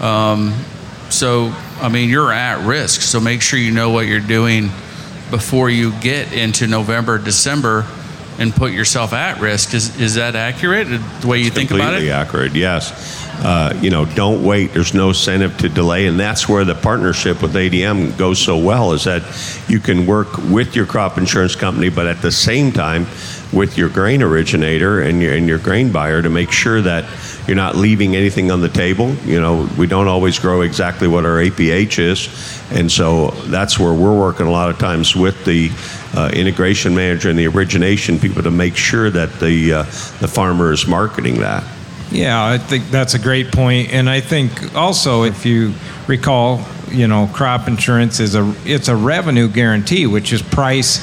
Um, 0.00 0.54
so, 1.08 1.54
I 1.82 1.88
mean, 1.88 2.08
you're 2.08 2.32
at 2.32 2.64
risk. 2.64 3.00
So 3.00 3.18
make 3.18 3.42
sure 3.42 3.58
you 3.58 3.72
know 3.72 3.90
what 3.90 4.06
you're 4.06 4.20
doing 4.20 4.70
before 5.30 5.68
you 5.68 5.92
get 6.00 6.32
into 6.32 6.68
November, 6.68 7.18
December, 7.18 7.86
and 8.38 8.54
put 8.54 8.72
yourself 8.72 9.12
at 9.12 9.40
risk. 9.40 9.74
Is 9.74 10.00
is 10.00 10.14
that 10.14 10.36
accurate? 10.36 10.86
The 11.20 11.26
way 11.26 11.38
you 11.38 11.50
think 11.50 11.70
about 11.70 11.94
it? 11.94 11.96
Completely 11.96 12.10
accurate, 12.12 12.54
yes. 12.54 13.20
Uh, 13.44 13.76
you 13.82 13.90
know, 13.90 14.04
don't 14.04 14.44
wait. 14.44 14.72
There's 14.72 14.94
no 14.94 15.08
incentive 15.08 15.58
to 15.58 15.68
delay, 15.68 16.06
and 16.06 16.20
that's 16.20 16.48
where 16.48 16.64
the 16.64 16.76
partnership 16.76 17.42
with 17.42 17.54
ADM 17.54 18.16
goes 18.16 18.38
so 18.38 18.56
well. 18.56 18.92
Is 18.92 19.04
that 19.04 19.22
you 19.68 19.80
can 19.80 20.06
work 20.06 20.38
with 20.38 20.76
your 20.76 20.86
crop 20.86 21.18
insurance 21.18 21.56
company, 21.56 21.88
but 21.88 22.06
at 22.06 22.22
the 22.22 22.30
same 22.30 22.70
time, 22.70 23.06
with 23.52 23.76
your 23.76 23.88
grain 23.88 24.22
originator 24.22 25.02
and 25.02 25.20
your 25.20 25.34
and 25.34 25.48
your 25.48 25.58
grain 25.58 25.90
buyer 25.90 26.22
to 26.22 26.30
make 26.30 26.52
sure 26.52 26.80
that 26.80 27.04
you're 27.46 27.56
not 27.56 27.76
leaving 27.76 28.14
anything 28.14 28.50
on 28.50 28.60
the 28.60 28.68
table. 28.68 29.12
You 29.24 29.40
know, 29.40 29.68
we 29.76 29.86
don't 29.86 30.08
always 30.08 30.38
grow 30.38 30.62
exactly 30.62 31.08
what 31.08 31.24
our 31.24 31.36
APH 31.36 31.98
is, 31.98 32.62
and 32.70 32.90
so 32.90 33.30
that's 33.46 33.78
where 33.78 33.92
we're 33.92 34.16
working 34.16 34.46
a 34.46 34.50
lot 34.50 34.70
of 34.70 34.78
times 34.78 35.16
with 35.16 35.44
the 35.44 35.70
uh, 36.14 36.30
integration 36.32 36.94
manager 36.94 37.30
and 37.30 37.38
the 37.38 37.46
origination 37.48 38.18
people 38.18 38.42
to 38.42 38.50
make 38.50 38.76
sure 38.76 39.10
that 39.10 39.32
the 39.40 39.72
uh, 39.72 39.82
the 40.20 40.28
farmer 40.28 40.72
is 40.72 40.86
marketing 40.86 41.40
that. 41.40 41.64
Yeah, 42.10 42.44
I 42.44 42.58
think 42.58 42.90
that's 42.90 43.14
a 43.14 43.18
great 43.18 43.52
point, 43.52 43.92
and 43.92 44.08
I 44.08 44.20
think 44.20 44.76
also 44.76 45.24
if 45.24 45.46
you 45.46 45.72
recall, 46.06 46.64
you 46.90 47.08
know, 47.08 47.28
crop 47.32 47.66
insurance 47.66 48.20
is 48.20 48.34
a 48.34 48.54
it's 48.64 48.88
a 48.88 48.96
revenue 48.96 49.48
guarantee, 49.48 50.06
which 50.06 50.32
is 50.32 50.42
price 50.42 51.00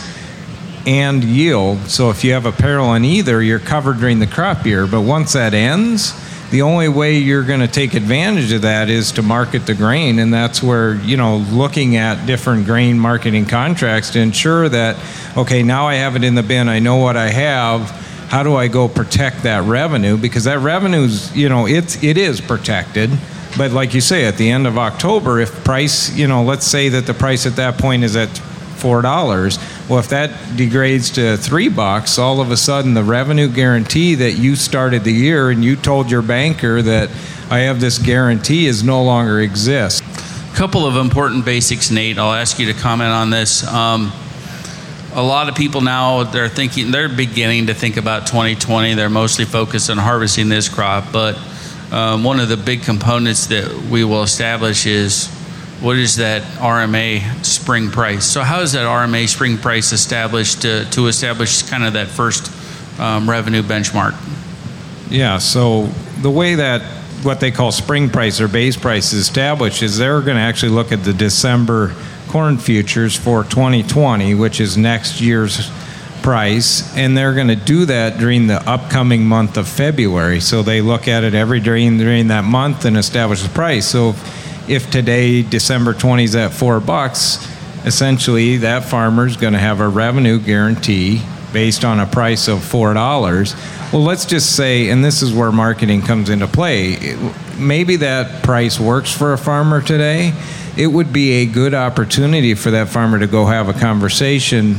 and 0.85 1.23
yield. 1.23 1.79
So 1.89 2.09
if 2.09 2.23
you 2.23 2.33
have 2.33 2.45
a 2.45 2.51
peril 2.51 2.87
on 2.87 3.03
either, 3.03 3.41
you're 3.41 3.59
covered 3.59 3.99
during 3.99 4.19
the 4.19 4.27
crop 4.27 4.65
year. 4.65 4.87
But 4.87 5.01
once 5.01 5.33
that 5.33 5.53
ends, 5.53 6.13
the 6.51 6.63
only 6.63 6.89
way 6.89 7.17
you're 7.17 7.43
going 7.43 7.59
to 7.59 7.67
take 7.67 7.93
advantage 7.93 8.51
of 8.51 8.63
that 8.63 8.89
is 8.89 9.11
to 9.13 9.21
market 9.21 9.65
the 9.65 9.75
grain, 9.75 10.19
and 10.19 10.33
that's 10.33 10.63
where 10.63 10.95
you 10.95 11.17
know 11.17 11.37
looking 11.37 11.95
at 11.95 12.25
different 12.25 12.65
grain 12.65 12.99
marketing 12.99 13.45
contracts 13.45 14.11
to 14.11 14.19
ensure 14.19 14.69
that 14.69 14.97
okay, 15.37 15.63
now 15.63 15.87
I 15.87 15.95
have 15.95 16.15
it 16.15 16.23
in 16.23 16.35
the 16.35 16.43
bin, 16.43 16.67
I 16.69 16.79
know 16.79 16.97
what 16.97 17.17
I 17.17 17.29
have 17.29 17.95
how 18.29 18.43
do 18.43 18.55
I 18.55 18.67
go 18.67 18.87
protect 18.87 19.43
that 19.43 19.63
revenue? 19.63 20.15
Because 20.15 20.43
that 20.43 20.59
revenue's, 20.59 21.35
you 21.35 21.49
know, 21.49 21.65
it's 21.65 22.01
it 22.03 22.15
is 22.15 22.39
protected. 22.39 23.09
But 23.57 23.71
like 23.71 23.95
you 23.95 24.01
say, 24.01 24.25
at 24.25 24.37
the 24.37 24.51
end 24.51 24.67
of 24.67 24.77
October, 24.77 25.39
if 25.39 25.63
price, 25.63 26.15
you 26.15 26.27
know, 26.27 26.43
let's 26.43 26.65
say 26.65 26.89
that 26.89 27.07
the 27.07 27.15
price 27.15 27.47
at 27.47 27.55
that 27.55 27.79
point 27.79 28.03
is 28.03 28.15
at 28.15 28.29
four 28.29 29.01
dollars. 29.01 29.57
Well, 29.89 29.97
if 29.97 30.09
that 30.09 30.55
degrades 30.55 31.09
to 31.11 31.35
three 31.35 31.67
bucks, 31.67 32.19
all 32.19 32.41
of 32.41 32.51
a 32.51 32.57
sudden 32.57 32.93
the 32.93 33.03
revenue 33.03 33.47
guarantee 33.47 34.13
that 34.15 34.33
you 34.33 34.55
started 34.55 35.03
the 35.03 35.11
year 35.11 35.49
and 35.49 35.65
you 35.65 35.75
told 35.75 36.11
your 36.11 36.21
banker 36.21 36.79
that 36.83 37.09
I 37.49 37.61
have 37.61 37.81
this 37.81 37.97
guarantee 37.97 38.67
is 38.67 38.83
no 38.83 39.03
longer 39.03 39.39
exists. 39.39 40.01
A 40.53 40.55
couple 40.55 40.85
of 40.85 40.95
important 40.95 41.43
basics, 41.43 41.89
Nate. 41.89 42.19
I'll 42.19 42.33
ask 42.33 42.59
you 42.59 42.71
to 42.71 42.79
comment 42.79 43.09
on 43.09 43.31
this. 43.31 43.65
Um, 43.65 44.11
a 45.15 45.23
lot 45.23 45.49
of 45.49 45.55
people 45.55 45.81
now 45.81 46.21
they're 46.21 46.49
thinking 46.49 46.91
they're 46.91 47.09
beginning 47.09 47.65
to 47.65 47.73
think 47.73 47.97
about 47.97 48.27
2020. 48.27 48.93
They're 48.93 49.09
mostly 49.09 49.45
focused 49.45 49.89
on 49.89 49.97
harvesting 49.97 50.49
this 50.49 50.69
crop, 50.69 51.11
but 51.11 51.35
um, 51.91 52.23
one 52.23 52.39
of 52.39 52.47
the 52.47 52.57
big 52.57 52.83
components 52.83 53.47
that 53.47 53.87
we 53.89 54.03
will 54.03 54.21
establish 54.21 54.85
is 54.85 55.35
what 55.81 55.97
is 55.97 56.17
that 56.17 56.41
RMA 56.59 57.45
spring 57.45 57.89
price. 57.89 58.25
So 58.25 58.41
how 58.41 58.61
is 58.61 58.73
that 58.73 58.85
RMA 58.85 59.27
spring 59.27 59.57
price 59.57 59.91
established 59.93 60.63
to, 60.63 60.85
to 60.91 61.07
establish 61.07 61.63
kind 61.63 61.85
of 61.85 61.93
that 61.93 62.07
first 62.07 62.51
um, 62.99 63.29
revenue 63.29 63.61
benchmark? 63.61 64.17
Yeah, 65.09 65.37
so 65.37 65.85
the 66.21 66.29
way 66.29 66.55
that 66.55 66.81
what 67.23 67.39
they 67.39 67.51
call 67.51 67.71
spring 67.71 68.09
price 68.09 68.39
or 68.41 68.47
base 68.47 68.77
price 68.77 69.13
is 69.13 69.21
established 69.21 69.81
is 69.81 69.97
they're 69.97 70.21
going 70.21 70.37
to 70.37 70.43
actually 70.43 70.71
look 70.71 70.91
at 70.91 71.03
the 71.03 71.13
December 71.13 71.95
corn 72.27 72.57
futures 72.57 73.15
for 73.15 73.43
2020, 73.43 74.35
which 74.35 74.61
is 74.61 74.77
next 74.77 75.19
year's 75.19 75.69
price, 76.21 76.95
and 76.95 77.17
they're 77.17 77.33
going 77.33 77.47
to 77.47 77.55
do 77.55 77.85
that 77.85 78.19
during 78.19 78.47
the 78.47 78.61
upcoming 78.69 79.25
month 79.25 79.57
of 79.57 79.67
February. 79.67 80.39
So 80.39 80.61
they 80.61 80.81
look 80.81 81.07
at 81.07 81.23
it 81.23 81.33
every 81.33 81.59
during 81.59 81.97
during 81.97 82.27
that 82.27 82.43
month 82.43 82.85
and 82.85 82.97
establish 82.97 83.41
the 83.41 83.49
price. 83.49 83.87
So 83.87 84.13
today 84.69 85.41
December 85.41 85.93
20 85.93 86.23
is 86.23 86.35
at 86.35 86.53
four 86.53 86.79
bucks, 86.79 87.47
essentially 87.85 88.57
that 88.57 88.83
farmer 88.83 89.25
is 89.25 89.35
going 89.35 89.53
to 89.53 89.59
have 89.59 89.79
a 89.79 89.87
revenue 89.87 90.39
guarantee 90.39 91.21
based 91.51 91.83
on 91.83 91.99
a 91.99 92.05
price 92.05 92.47
of 92.47 92.63
four 92.63 92.93
dollars. 92.93 93.55
Well, 93.91 94.03
let's 94.03 94.25
just 94.25 94.55
say, 94.55 94.89
and 94.89 95.03
this 95.03 95.23
is 95.23 95.33
where 95.33 95.51
marketing 95.51 96.03
comes 96.03 96.29
into 96.29 96.47
play. 96.47 97.17
Maybe 97.57 97.95
that 97.95 98.43
price 98.43 98.79
works 98.79 99.11
for 99.11 99.33
a 99.33 99.37
farmer 99.39 99.81
today. 99.81 100.33
It 100.77 100.87
would 100.87 101.11
be 101.11 101.41
a 101.41 101.45
good 101.47 101.73
opportunity 101.73 102.53
for 102.53 102.69
that 102.71 102.89
farmer 102.89 103.17
to 103.17 103.27
go 103.27 103.47
have 103.47 103.67
a 103.69 103.73
conversation 103.73 104.75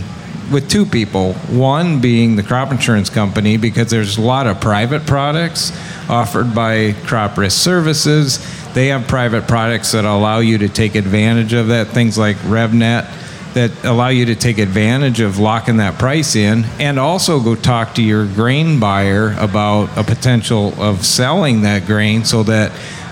with 0.53 0.69
two 0.69 0.87
people. 0.87 1.35
One 1.35 2.01
being 2.01 2.37
the 2.37 2.43
crop 2.43 2.71
insurance 2.71 3.11
company, 3.11 3.57
because 3.57 3.91
there's 3.91 4.19
a 4.19 4.23
lot 4.23 4.47
of 4.47 4.61
private 4.61 5.07
products 5.07 5.73
offered 6.09 6.55
by 6.55 6.93
Crop 7.05 7.37
Risk 7.37 7.63
Services. 7.63 8.39
They 8.75 8.89
have 8.89 9.09
private 9.09 9.49
products 9.49 9.93
that 9.93 10.05
allow 10.05 10.39
you 10.39 10.59
to 10.59 10.69
take 10.69 10.95
advantage 10.95 11.53
of 11.53 11.69
that, 11.69 11.89
things 11.89 12.17
like 12.17 12.37
RevNet 12.39 13.19
that 13.55 13.85
allow 13.85 14.09
you 14.09 14.27
to 14.27 14.37
take 14.37 14.59
advantage 14.59 15.21
of 15.21 15.39
locking 15.39 15.79
that 15.79 15.99
price 15.99 16.37
in 16.37 16.65
and 16.79 16.99
also 17.01 17.41
go 17.41 17.57
talk 17.57 17.97
to 17.97 18.03
your 18.03 18.27
grain 18.27 18.79
buyer 18.79 19.35
about 19.39 19.87
a 19.99 20.05
potential 20.05 20.81
of 20.81 21.05
selling 21.05 21.63
that 21.63 21.85
grain 21.87 22.25
so 22.25 22.45
that 22.45 22.71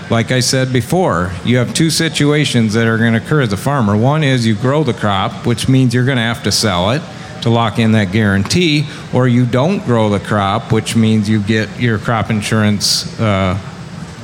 like 0.09 0.31
I 0.31 0.39
said 0.39 0.73
before, 0.73 1.31
you 1.45 1.57
have 1.57 1.73
two 1.73 1.91
situations 1.91 2.73
that 2.73 2.87
are 2.87 2.97
going 2.97 3.13
to 3.13 3.19
occur 3.19 3.41
as 3.41 3.53
a 3.53 3.57
farmer. 3.57 3.95
One 3.95 4.23
is 4.23 4.45
you 4.45 4.55
grow 4.55 4.83
the 4.83 4.93
crop, 4.93 5.45
which 5.45 5.69
means 5.69 5.93
you're 5.93 6.05
going 6.05 6.17
to 6.17 6.23
have 6.23 6.41
to 6.43 6.51
sell 6.51 6.91
it 6.91 7.03
to 7.43 7.49
lock 7.49 7.77
in 7.77 7.91
that 7.91 8.11
guarantee, 8.11 8.87
or 9.13 9.27
you 9.27 9.45
don't 9.45 9.85
grow 9.85 10.09
the 10.09 10.19
crop, 10.19 10.71
which 10.71 10.95
means 10.95 11.29
you 11.29 11.41
get 11.41 11.79
your 11.79 11.99
crop 11.99 12.31
insurance 12.31 13.19
uh, 13.19 13.55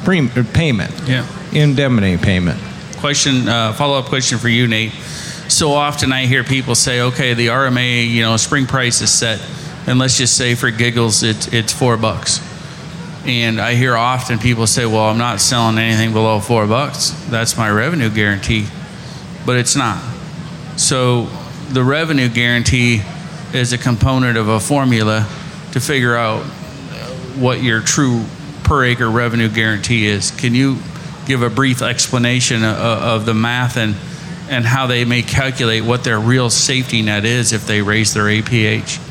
pre- 0.06 0.30
payment, 0.54 0.94
Yeah. 1.08 1.26
indemnity 1.52 2.18
payment. 2.18 2.60
question 3.00 3.48
uh, 3.50 3.74
follow-up 3.74 4.06
question 4.06 4.38
for 4.38 4.48
you 4.50 4.68
nate. 4.68 4.92
So 5.48 5.74
often 5.74 6.12
i 6.14 6.26
hear 6.26 6.44
people 6.44 6.74
say 6.76 7.02
okay 7.02 7.34
the 7.36 7.48
rma 7.48 8.08
you 8.10 8.22
know 8.24 8.36
spring 8.38 8.66
price 8.66 9.02
is 9.02 9.12
set 9.14 9.40
and 9.86 10.00
let's 10.00 10.18
just 10.18 10.36
say 10.36 10.56
for 10.56 10.72
giggles 10.72 11.22
it's, 11.22 11.48
it's 11.54 11.72
four 11.74 11.98
bucks. 11.98 12.40
And 13.28 13.60
i 13.62 13.76
hear 13.76 13.96
often 13.96 14.40
people 14.40 14.66
say 14.68 14.86
well 14.86 15.10
i'm 15.10 15.18
not 15.20 15.40
selling 15.42 15.78
anything 15.78 16.14
below 16.14 16.40
four 16.40 16.66
bucks. 16.68 17.12
That's 17.30 17.58
my 17.58 17.70
revenue 17.70 18.10
guarantee. 18.10 18.66
But 19.46 19.58
it's 19.58 19.76
not. 19.76 20.02
So 20.78 21.28
the 21.70 21.84
revenue 21.84 22.28
guarantee 22.30 23.02
is 23.54 23.72
a 23.74 23.78
component 23.78 24.38
of 24.38 24.48
a 24.48 24.60
formula 24.60 25.28
to 25.74 25.80
figure 25.80 26.16
out 26.16 26.44
what 27.38 27.62
your 27.62 27.82
true 27.82 28.24
per 28.66 28.84
acre 28.84 29.10
revenue 29.10 29.48
guarantee 29.48 30.08
is. 30.08 30.32
Can 30.32 30.54
you 30.54 30.78
give 31.26 31.42
a 31.42 31.50
brief 31.50 31.82
explanation 31.82 32.64
of, 32.64 32.78
of 32.78 33.26
the 33.26 33.34
math 33.34 33.78
and 33.78 33.96
and 34.48 34.64
how 34.64 34.86
they 34.86 35.06
may 35.06 35.24
calculate 35.24 35.84
what 35.84 36.04
their 36.04 36.20
real 36.20 36.52
safety 36.52 37.02
net 37.02 37.26
is 37.26 37.52
if 37.52 37.66
they 37.66 37.82
raise 37.82 38.14
their 38.14 38.26
APH? 38.26 39.02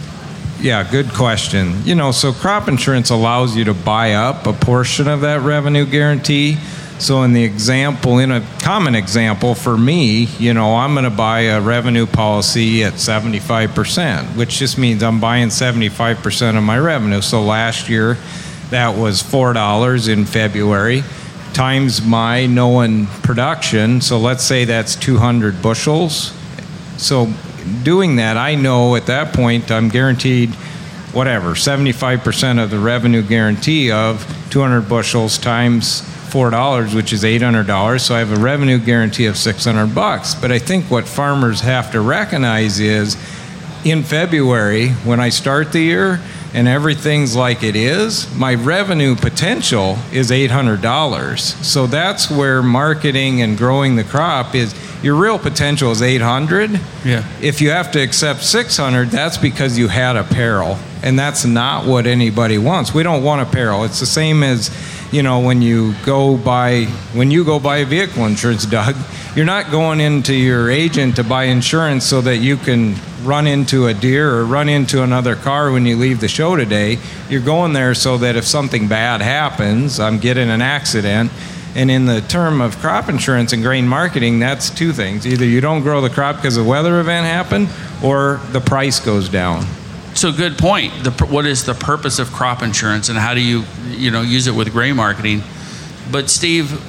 Yeah, 0.61 0.88
good 0.88 1.08
question. 1.08 1.84
You 1.84 1.94
know, 1.94 2.12
so 2.12 2.32
crop 2.32 2.68
insurance 2.68 3.11
allows 3.11 3.56
you 3.56 3.64
to 3.64 3.75
buy 3.75 4.14
up 4.14 4.46
a 4.46 4.52
portion 4.52 5.08
of 5.08 5.23
that 5.23 5.40
revenue 5.40 5.84
guarantee. 5.84 6.56
So, 7.00 7.25
in 7.25 7.32
the 7.32 7.42
example, 7.42 8.18
in 8.18 8.30
a 8.30 8.46
common 8.61 8.94
example 8.94 9.56
for 9.56 9.76
me, 9.76 10.25
you 10.38 10.54
know, 10.54 10.76
I'm 10.76 10.94
going 10.94 11.04
to 11.04 11.11
buy 11.11 11.40
a 11.40 11.61
revenue 11.61 12.06
policy 12.06 12.84
at 12.84 12.94
75%, 12.94 14.37
which 14.37 14.58
just 14.58 14.78
means 14.78 15.02
I'm 15.02 15.18
buying 15.18 15.49
75% 15.49 16.56
of 16.56 16.62
my 16.62 16.78
revenue. 16.78 17.20
So, 17.20 17.42
last 17.42 17.88
year, 17.88 18.16
that 18.71 18.97
was 18.97 19.23
$4 19.23 20.09
in 20.09 20.25
February 20.25 21.02
times 21.52 22.04
my 22.04 22.47
known 22.47 23.06
production. 23.23 24.00
So, 24.00 24.18
let's 24.18 24.42
say 24.42 24.64
that's 24.64 24.97
200 24.97 25.62
bushels. 25.62 26.33
So, 26.97 27.33
doing 27.83 28.16
that, 28.16 28.37
I 28.37 28.54
know 28.54 28.97
at 28.97 29.06
that 29.06 29.35
point 29.35 29.71
I'm 29.71 29.88
guaranteed 29.88 30.50
whatever, 31.14 31.50
75% 31.50 32.62
of 32.62 32.71
the 32.71 32.78
revenue 32.78 33.23
guarantee 33.23 33.90
of 33.92 34.26
200 34.50 34.88
bushels 34.88 35.38
times 35.38 36.02
$4, 36.02 36.94
which 36.94 37.12
is 37.12 37.23
$800. 37.23 38.00
So 38.00 38.16
I 38.16 38.18
have 38.18 38.33
a 38.33 38.40
revenue 38.40 38.78
guarantee 38.78 39.26
of 39.26 39.37
600 39.37 39.94
bucks. 39.94 40.35
But 40.35 40.50
I 40.50 40.59
think 40.59 40.90
what 40.90 41.06
farmers 41.06 41.61
have 41.61 41.92
to 41.92 42.00
recognize 42.00 42.80
is 42.80 43.16
in 43.85 44.02
February, 44.02 44.88
when 45.04 45.21
I 45.21 45.28
start 45.28 45.71
the 45.71 45.80
year 45.80 46.21
and 46.54 46.68
everything's 46.68 47.34
like 47.34 47.64
it 47.64 47.75
is, 47.75 48.32
my 48.37 48.54
revenue 48.54 49.16
potential 49.16 49.99
is 50.12 50.30
$800. 50.30 51.38
So 51.64 51.87
that's 51.88 52.30
where 52.30 52.62
marketing 52.62 53.42
and 53.42 53.58
growing 53.58 53.96
the 53.96 54.04
crop 54.04 54.54
is 54.54 54.73
your 55.02 55.16
real 55.16 55.38
potential 55.38 55.90
is 55.90 56.00
800. 56.00 56.70
Yeah. 57.04 57.28
If 57.42 57.61
you 57.61 57.70
have 57.70 57.90
to 57.92 58.00
accept 58.00 58.44
600, 58.44 59.11
that's 59.11 59.37
because 59.37 59.76
you 59.76 59.88
had 59.88 60.16
a 60.16 60.23
peril. 60.23 60.78
And 61.02 61.18
that's 61.18 61.44
not 61.44 61.87
what 61.87 62.06
anybody 62.06 62.56
wants. 62.56 62.94
We 62.94 63.02
don't 63.02 63.23
want 63.23 63.42
a 63.42 63.52
peril. 63.52 63.84
It's 63.84 64.00
the 64.00 64.06
same 64.06 64.42
as 64.42 64.70
you 65.12 65.23
know, 65.23 65.38
when 65.38 65.62
you 65.62 65.94
go 66.04 66.37
buy 66.37 66.87
when 67.12 67.30
you 67.30 67.44
go 67.44 67.61
buy 67.61 67.84
vehicle 67.84 68.26
insurance, 68.26 68.66
Doug, 68.66 68.96
you're 69.37 69.44
not 69.44 69.70
going 69.70 70.00
into 70.00 70.34
your 70.34 70.70
agent 70.70 71.16
to 71.16 71.25
buy 71.25 71.44
insurance 71.44 72.04
so 72.04 72.20
that 72.23 72.38
you 72.38 72.56
can 72.56 72.96
run 73.24 73.46
into 73.46 73.86
a 73.86 73.94
deer 73.94 74.34
or 74.34 74.44
run 74.44 74.68
into 74.68 75.02
another 75.02 75.36
car 75.36 75.70
when 75.72 75.86
you 75.86 75.96
leave 75.96 76.20
the 76.20 76.28
show 76.28 76.56
today. 76.56 76.98
You're 77.28 77.40
going 77.40 77.72
there 77.72 77.94
so 77.94 78.18
that 78.18 78.36
if 78.36 78.44
something 78.44 78.88
bad 78.88 79.20
happens, 79.20 79.98
I'm 79.98 80.18
getting 80.18 80.50
an 80.50 80.62
accident. 80.62 81.30
And 81.74 81.90
in 81.90 82.06
the 82.06 82.20
term 82.20 82.60
of 82.60 82.78
crop 82.78 83.08
insurance 83.08 83.52
and 83.52 83.62
grain 83.62 83.88
marketing, 83.88 84.38
that's 84.38 84.70
two 84.70 84.92
things. 84.92 85.26
Either 85.26 85.44
you 85.44 85.60
don't 85.60 85.82
grow 85.82 86.00
the 86.00 86.10
crop 86.10 86.36
because 86.36 86.56
a 86.56 86.62
weather 86.62 87.00
event 87.00 87.26
happened, 87.26 87.68
or 88.02 88.40
the 88.52 88.60
price 88.60 89.00
goes 89.00 89.28
down. 89.28 89.66
So 90.14 90.30
good 90.30 90.56
point. 90.56 90.92
The, 91.02 91.10
what 91.26 91.46
is 91.46 91.64
the 91.64 91.74
purpose 91.74 92.20
of 92.20 92.30
crop 92.30 92.62
insurance, 92.62 93.08
and 93.08 93.18
how 93.18 93.34
do 93.34 93.40
you, 93.40 93.64
you 93.88 94.12
know, 94.12 94.22
use 94.22 94.46
it 94.46 94.54
with 94.54 94.70
grain 94.70 94.94
marketing? 94.94 95.42
But 96.12 96.30
Steve, 96.30 96.80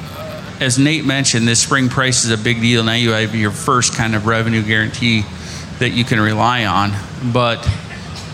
as 0.61 0.77
Nate 0.77 1.05
mentioned, 1.05 1.47
this 1.47 1.63
spring 1.63 1.89
price 1.89 2.23
is 2.23 2.29
a 2.29 2.37
big 2.37 2.61
deal. 2.61 2.83
Now 2.83 2.93
you 2.93 3.11
have 3.11 3.33
your 3.33 3.49
first 3.49 3.95
kind 3.95 4.13
of 4.13 4.27
revenue 4.27 4.61
guarantee 4.61 5.23
that 5.79 5.89
you 5.89 6.03
can 6.03 6.19
rely 6.19 6.65
on, 6.65 6.91
but 7.31 7.67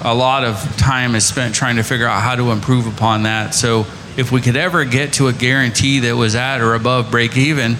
a 0.03 0.13
lot 0.13 0.43
of 0.43 0.57
time 0.77 1.15
is 1.15 1.25
spent 1.25 1.53
trying 1.53 1.75
to 1.75 1.83
figure 1.83 2.07
out 2.07 2.21
how 2.21 2.35
to 2.35 2.51
improve 2.51 2.87
upon 2.87 3.23
that. 3.23 3.53
So 3.53 3.85
if 4.17 4.31
we 4.31 4.41
could 4.41 4.55
ever 4.55 4.85
get 4.85 5.13
to 5.13 5.27
a 5.27 5.33
guarantee 5.33 5.99
that 5.99 6.15
was 6.15 6.35
at 6.35 6.61
or 6.61 6.75
above 6.75 7.11
break 7.11 7.37
even, 7.37 7.77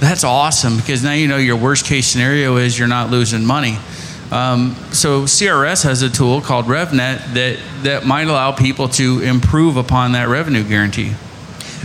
that's 0.00 0.24
awesome 0.24 0.76
because 0.76 1.02
now 1.02 1.12
you 1.12 1.28
know 1.28 1.36
your 1.36 1.56
worst 1.56 1.86
case 1.86 2.06
scenario 2.06 2.56
is 2.56 2.78
you're 2.78 2.88
not 2.88 3.10
losing 3.10 3.44
money. 3.44 3.78
Um, 4.30 4.74
so 4.90 5.22
CRS 5.22 5.84
has 5.84 6.02
a 6.02 6.10
tool 6.10 6.40
called 6.40 6.66
RevNet 6.66 7.34
that 7.34 7.58
that 7.82 8.06
might 8.06 8.26
allow 8.26 8.52
people 8.52 8.88
to 8.90 9.20
improve 9.20 9.76
upon 9.76 10.12
that 10.12 10.28
revenue 10.28 10.64
guarantee. 10.64 11.12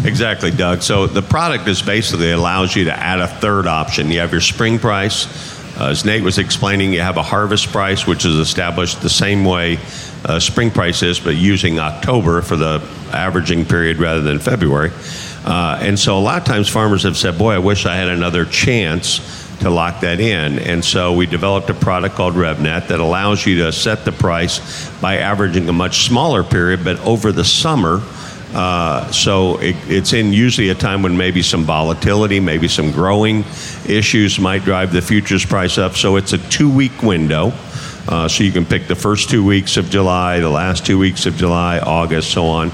Exactly, 0.04 0.50
Doug. 0.50 0.82
So 0.82 1.08
the 1.08 1.22
product 1.22 1.68
is 1.68 1.82
basically 1.82 2.32
allows 2.32 2.76
you 2.76 2.86
to 2.86 2.94
add 2.94 3.20
a 3.20 3.28
third 3.28 3.68
option. 3.68 4.10
You 4.10 4.20
have 4.22 4.32
your 4.32 4.42
spring 4.42 4.80
price. 4.80 5.59
Uh, 5.80 5.92
as 5.92 6.04
Nate 6.04 6.24
was 6.24 6.40
explaining, 6.40 6.92
you 6.92 7.00
have 7.00 7.16
a 7.16 7.24
harvest 7.24 7.68
price, 7.68 8.06
which 8.06 8.26
is 8.26 8.36
established 8.36 9.02
the 9.02 9.10
same 9.10 9.46
way 9.46 9.80
uh, 10.26 10.38
spring 10.38 10.72
price 10.72 11.02
is, 11.04 11.22
but 11.22 11.38
using 11.38 11.80
October 11.80 12.42
for 12.42 12.58
the 12.58 12.86
averaging 13.14 13.64
period 13.64 13.98
rather 13.98 14.22
than 14.22 14.40
February. 14.40 14.92
Uh, 15.46 15.80
and 15.82 15.98
so 15.98 16.18
a 16.18 16.20
lot 16.20 16.38
of 16.38 16.44
times 16.44 16.68
farmers 16.68 17.04
have 17.04 17.16
said, 17.16 17.38
Boy, 17.38 17.54
I 17.54 17.60
wish 17.60 17.86
I 17.86 17.96
had 17.96 18.10
another 18.10 18.44
chance 18.44 19.48
to 19.60 19.70
lock 19.70 20.02
that 20.02 20.20
in. 20.20 20.60
And 20.60 20.84
so 20.84 21.14
we 21.14 21.26
developed 21.26 21.70
a 21.70 21.74
product 21.74 22.16
called 22.16 22.34
RevNet 22.34 22.90
that 22.90 23.00
allows 23.00 23.46
you 23.46 23.64
to 23.64 23.72
set 23.72 24.04
the 24.04 24.12
price 24.12 24.90
by 25.00 25.18
averaging 25.20 25.70
a 25.70 25.74
much 25.74 26.06
smaller 26.06 26.44
period, 26.44 26.84
but 26.84 27.00
over 27.02 27.32
the 27.32 27.46
summer. 27.46 28.02
Uh, 28.53 29.12
so 29.12 29.58
it, 29.58 29.75
it's 29.88 30.13
in 30.13 30.34
usually 30.34 30.70
a 30.70 30.75
time 30.75 31.03
when 31.03 31.15
maybe 31.15 31.41
some 31.41 31.63
volatility, 31.63 32.39
maybe 32.39 32.68
some 32.68 32.91
growing 32.91 33.44
issues 33.88 34.39
might 34.39 34.63
drive 34.63 34.91
the 34.91 35.01
futures 35.01 35.46
price 35.46 35.77
up. 35.77 35.94
So 35.94 36.15
it's 36.15 36.34
a 36.34 36.38
two 36.50 36.74
week 36.74 37.03
window. 37.03 37.53
Uh, 38.08 38.27
so 38.27 38.44
you 38.44 38.51
can 38.51 38.65
pick 38.65 38.88
the 38.88 38.96
first 38.96 39.29
two 39.29 39.46
weeks 39.46 39.77
of 39.77 39.89
July, 39.91 40.39
the 40.39 40.50
last 40.50 40.84
two 40.84 40.98
weeks 40.98 41.27
of 41.27 41.36
July, 41.36 41.77
August, 41.77 42.32
so 42.32 42.46
on. 42.46 42.72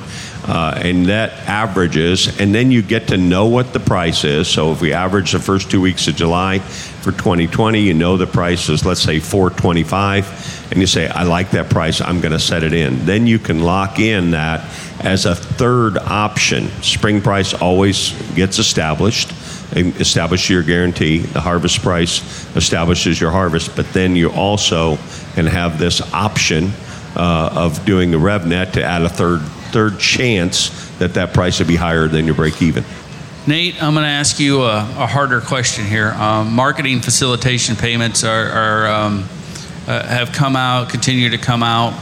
Uh, 0.48 0.80
and 0.82 1.08
that 1.08 1.32
averages, 1.50 2.40
and 2.40 2.54
then 2.54 2.70
you 2.72 2.84
get 2.84 3.08
to 3.08 3.18
know 3.18 3.48
what 3.48 3.74
the 3.74 3.80
price 3.80 4.24
is. 4.24 4.48
So 4.48 4.72
if 4.72 4.80
we 4.80 4.94
average 4.94 5.32
the 5.32 5.40
first 5.40 5.72
two 5.72 5.82
weeks 5.82 6.08
of 6.08 6.16
July 6.16 6.60
for 6.60 7.12
2020, 7.12 7.82
you 7.82 7.96
know 7.96 8.16
the 8.16 8.28
price 8.28 8.70
is, 8.70 8.86
let's 8.86 9.02
say, 9.02 9.20
425, 9.20 10.55
and 10.72 10.80
you 10.80 10.88
say, 10.88 11.08
I 11.08 11.24
like 11.24 11.52
that 11.52 11.70
price, 11.70 12.02
I'm 12.02 12.22
going 12.22 12.32
to 12.32 12.40
set 12.40 12.64
it 12.64 12.74
in. 12.74 13.06
Then 13.06 13.28
you 13.28 13.40
can 13.40 13.60
lock 13.60 14.00
in 14.00 14.32
that 14.32 14.62
as 15.00 15.26
a 15.26 15.36
third 15.36 15.98
option. 15.98 16.68
Spring 16.82 17.22
price 17.22 17.54
always 17.54 18.14
gets 18.34 18.60
established 18.60 19.32
establish 19.74 20.50
your 20.50 20.64
guarantee. 20.64 21.20
The 21.20 21.42
harvest 21.42 21.82
price 21.82 22.22
establishes 22.56 23.20
your 23.20 23.32
harvest, 23.32 23.76
but 23.76 23.92
then 23.94 24.16
you 24.16 24.32
also 24.32 24.98
can 25.34 25.46
have 25.46 25.80
this 25.80 26.02
option 26.14 26.72
uh, 27.16 27.50
of 27.54 27.86
doing 27.86 28.12
the 28.12 28.18
RevNet 28.18 28.74
to 28.74 28.84
add 28.84 29.02
a 29.02 29.10
third 29.10 29.42
third 29.72 30.00
chance 30.00 30.90
that 31.00 31.16
that 31.16 31.34
price 31.34 31.60
would 31.60 31.68
be 31.68 31.76
higher 31.76 32.08
than 32.08 32.26
your 32.26 32.36
break 32.36 32.62
even. 32.62 32.86
Nate, 33.46 33.82
I'm 33.84 33.94
going 33.94 34.06
to 34.06 34.10
ask 34.10 34.40
you 34.40 34.62
a, 34.64 34.78
a 34.78 35.06
harder 35.06 35.42
question 35.42 35.86
here. 35.86 36.12
Um, 36.12 36.54
marketing 36.54 37.02
facilitation 37.02 37.76
payments 37.76 38.24
are, 38.24 38.50
are 38.50 38.88
um, 38.88 39.26
uh, 39.88 40.06
have 40.06 40.32
come 40.32 40.56
out, 40.56 40.90
continue 40.90 41.30
to 41.30 41.38
come 41.38 41.64
out, 41.64 41.94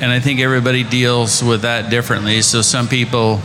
and 0.00 0.10
I 0.10 0.20
think 0.20 0.40
everybody 0.40 0.84
deals 0.84 1.42
with 1.42 1.62
that 1.62 1.90
differently. 1.90 2.42
So 2.42 2.62
some 2.62 2.88
people 2.88 3.40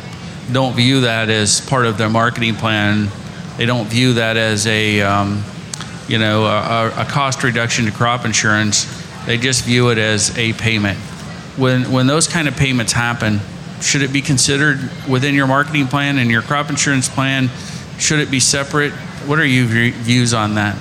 don't 0.52 0.76
view 0.76 1.02
that 1.02 1.30
as 1.30 1.62
part 1.62 1.86
of 1.86 1.98
their 1.98 2.10
marketing 2.10 2.56
plan 2.56 3.10
they 3.58 3.66
don't 3.66 3.88
view 3.88 4.14
that 4.14 4.36
as 4.36 4.68
a, 4.68 5.02
um, 5.02 5.44
you 6.08 6.20
know, 6.20 6.46
a, 6.46 6.92
a, 6.98 7.06
cost 7.06 7.42
reduction 7.44 7.86
to 7.86 7.92
crop 7.92 8.26
insurance. 8.26 8.86
They 9.26 9.38
just 9.38 9.64
view 9.64 9.90
it 9.90 9.98
as 9.98 10.38
a 10.38 10.54
payment. 10.54 10.98
When 11.58 11.92
when 11.92 12.06
those 12.06 12.28
kind 12.28 12.50
of 12.50 12.58
payments 12.58 12.92
happen, 12.92 13.40
should 13.82 14.02
it 14.02 14.12
be 14.12 14.22
considered 14.22 14.78
within 15.10 15.36
your 15.36 15.48
marketing 15.48 15.88
plan 15.88 16.18
and 16.18 16.30
your 16.30 16.42
crop 16.42 16.70
insurance 16.70 17.08
plan? 17.08 17.50
Should 17.98 18.20
it 18.20 18.30
be 18.30 18.42
separate? 18.42 18.92
What 19.26 19.40
are 19.40 19.46
your 19.46 19.66
views 19.66 20.34
on 20.34 20.56
that? 20.56 20.76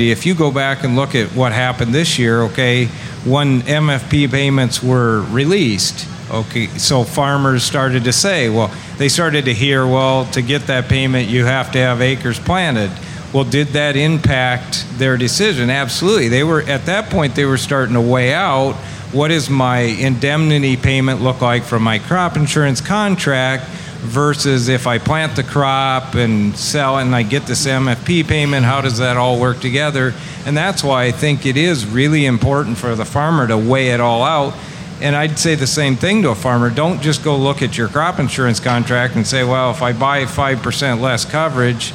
If 0.00 0.24
you 0.24 0.34
go 0.34 0.50
back 0.50 0.84
and 0.84 0.96
look 0.96 1.14
at 1.14 1.28
what 1.32 1.52
happened 1.52 1.94
this 1.94 2.18
year, 2.18 2.42
okay, 2.42 2.86
when 3.24 3.60
MFP 3.62 4.30
payments 4.30 4.82
were 4.82 5.22
released, 5.30 6.08
Okay, 6.30 6.68
so 6.78 7.02
farmers 7.02 7.64
started 7.64 8.04
to 8.04 8.12
say, 8.12 8.48
well, 8.48 8.72
they 8.98 9.08
started 9.08 9.46
to 9.46 9.52
hear, 9.52 9.84
well, 9.84 10.26
to 10.26 10.42
get 10.42 10.68
that 10.68 10.88
payment, 10.88 11.28
you 11.28 11.44
have 11.44 11.72
to 11.72 11.78
have 11.78 12.00
acres 12.00 12.38
planted. 12.38 12.92
Well, 13.32 13.42
did 13.42 13.68
that 13.68 13.96
impact 13.96 14.86
their 14.92 15.16
decision? 15.16 15.70
Absolutely. 15.70 16.28
They 16.28 16.44
were 16.44 16.62
at 16.62 16.86
that 16.86 17.10
point 17.10 17.34
they 17.34 17.46
were 17.46 17.58
starting 17.58 17.94
to 17.94 18.00
weigh 18.00 18.32
out 18.32 18.74
what 19.12 19.28
does 19.28 19.50
my 19.50 19.80
indemnity 19.80 20.76
payment 20.76 21.20
look 21.20 21.40
like 21.40 21.64
from 21.64 21.82
my 21.82 21.98
crop 21.98 22.36
insurance 22.36 22.80
contract 22.80 23.64
versus 24.00 24.68
if 24.68 24.86
I 24.86 24.98
plant 24.98 25.36
the 25.36 25.42
crop 25.42 26.14
and 26.14 26.56
sell 26.56 26.98
and 26.98 27.14
I 27.14 27.22
get 27.22 27.46
this 27.46 27.66
MFP 27.66 28.26
payment, 28.26 28.64
how 28.64 28.80
does 28.80 28.98
that 28.98 29.16
all 29.16 29.38
work 29.38 29.60
together? 29.60 30.14
And 30.46 30.56
that's 30.56 30.82
why 30.82 31.04
I 31.04 31.10
think 31.12 31.46
it 31.46 31.56
is 31.56 31.86
really 31.86 32.26
important 32.26 32.78
for 32.78 32.94
the 32.94 33.04
farmer 33.04 33.46
to 33.46 33.56
weigh 33.56 33.90
it 33.90 34.00
all 34.00 34.22
out 34.22 34.54
and 35.00 35.16
I'd 35.16 35.38
say 35.38 35.54
the 35.54 35.66
same 35.66 35.96
thing 35.96 36.22
to 36.22 36.30
a 36.30 36.34
farmer. 36.34 36.70
Don't 36.70 37.00
just 37.00 37.24
go 37.24 37.36
look 37.36 37.62
at 37.62 37.76
your 37.76 37.88
crop 37.88 38.18
insurance 38.18 38.60
contract 38.60 39.16
and 39.16 39.26
say, 39.26 39.44
well, 39.44 39.70
if 39.70 39.82
I 39.82 39.92
buy 39.92 40.24
5% 40.24 41.00
less 41.00 41.24
coverage, 41.24 41.92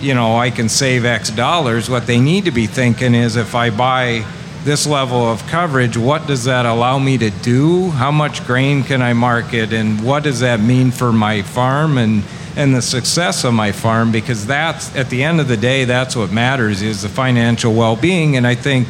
you 0.00 0.14
know, 0.14 0.36
I 0.36 0.50
can 0.50 0.68
save 0.68 1.04
X 1.04 1.30
dollars. 1.30 1.88
What 1.88 2.06
they 2.06 2.18
need 2.18 2.46
to 2.46 2.50
be 2.50 2.66
thinking 2.66 3.14
is 3.14 3.36
if 3.36 3.54
I 3.54 3.70
buy 3.70 4.24
this 4.64 4.86
level 4.86 5.20
of 5.24 5.46
coverage, 5.46 5.96
what 5.96 6.26
does 6.26 6.44
that 6.44 6.66
allow 6.66 6.98
me 6.98 7.16
to 7.18 7.30
do? 7.30 7.90
How 7.90 8.10
much 8.10 8.46
grain 8.46 8.82
can 8.82 9.00
I 9.00 9.12
market? 9.12 9.72
And 9.72 10.02
what 10.04 10.22
does 10.22 10.40
that 10.40 10.60
mean 10.60 10.90
for 10.90 11.12
my 11.12 11.42
farm 11.42 11.96
and, 11.96 12.22
and 12.56 12.74
the 12.74 12.82
success 12.82 13.44
of 13.44 13.54
my 13.54 13.72
farm? 13.72 14.12
Because 14.12 14.46
that's, 14.46 14.94
at 14.94 15.08
the 15.08 15.22
end 15.22 15.40
of 15.40 15.48
the 15.48 15.56
day, 15.56 15.84
that's 15.84 16.14
what 16.14 16.30
matters 16.30 16.82
is 16.82 17.02
the 17.02 17.08
financial 17.08 17.72
well 17.72 17.96
being. 17.96 18.36
And 18.36 18.46
I 18.46 18.54
think 18.54 18.88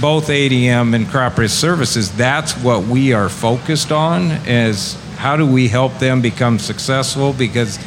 both 0.00 0.26
ADM 0.26 0.94
and 0.94 1.06
Crop 1.08 1.38
Risk 1.38 1.58
Services, 1.58 2.14
that's 2.16 2.52
what 2.54 2.82
we 2.84 3.12
are 3.12 3.28
focused 3.28 3.92
on 3.92 4.32
is 4.46 4.94
how 5.16 5.36
do 5.36 5.46
we 5.46 5.68
help 5.68 5.98
them 5.98 6.20
become 6.20 6.58
successful 6.58 7.32
because 7.32 7.78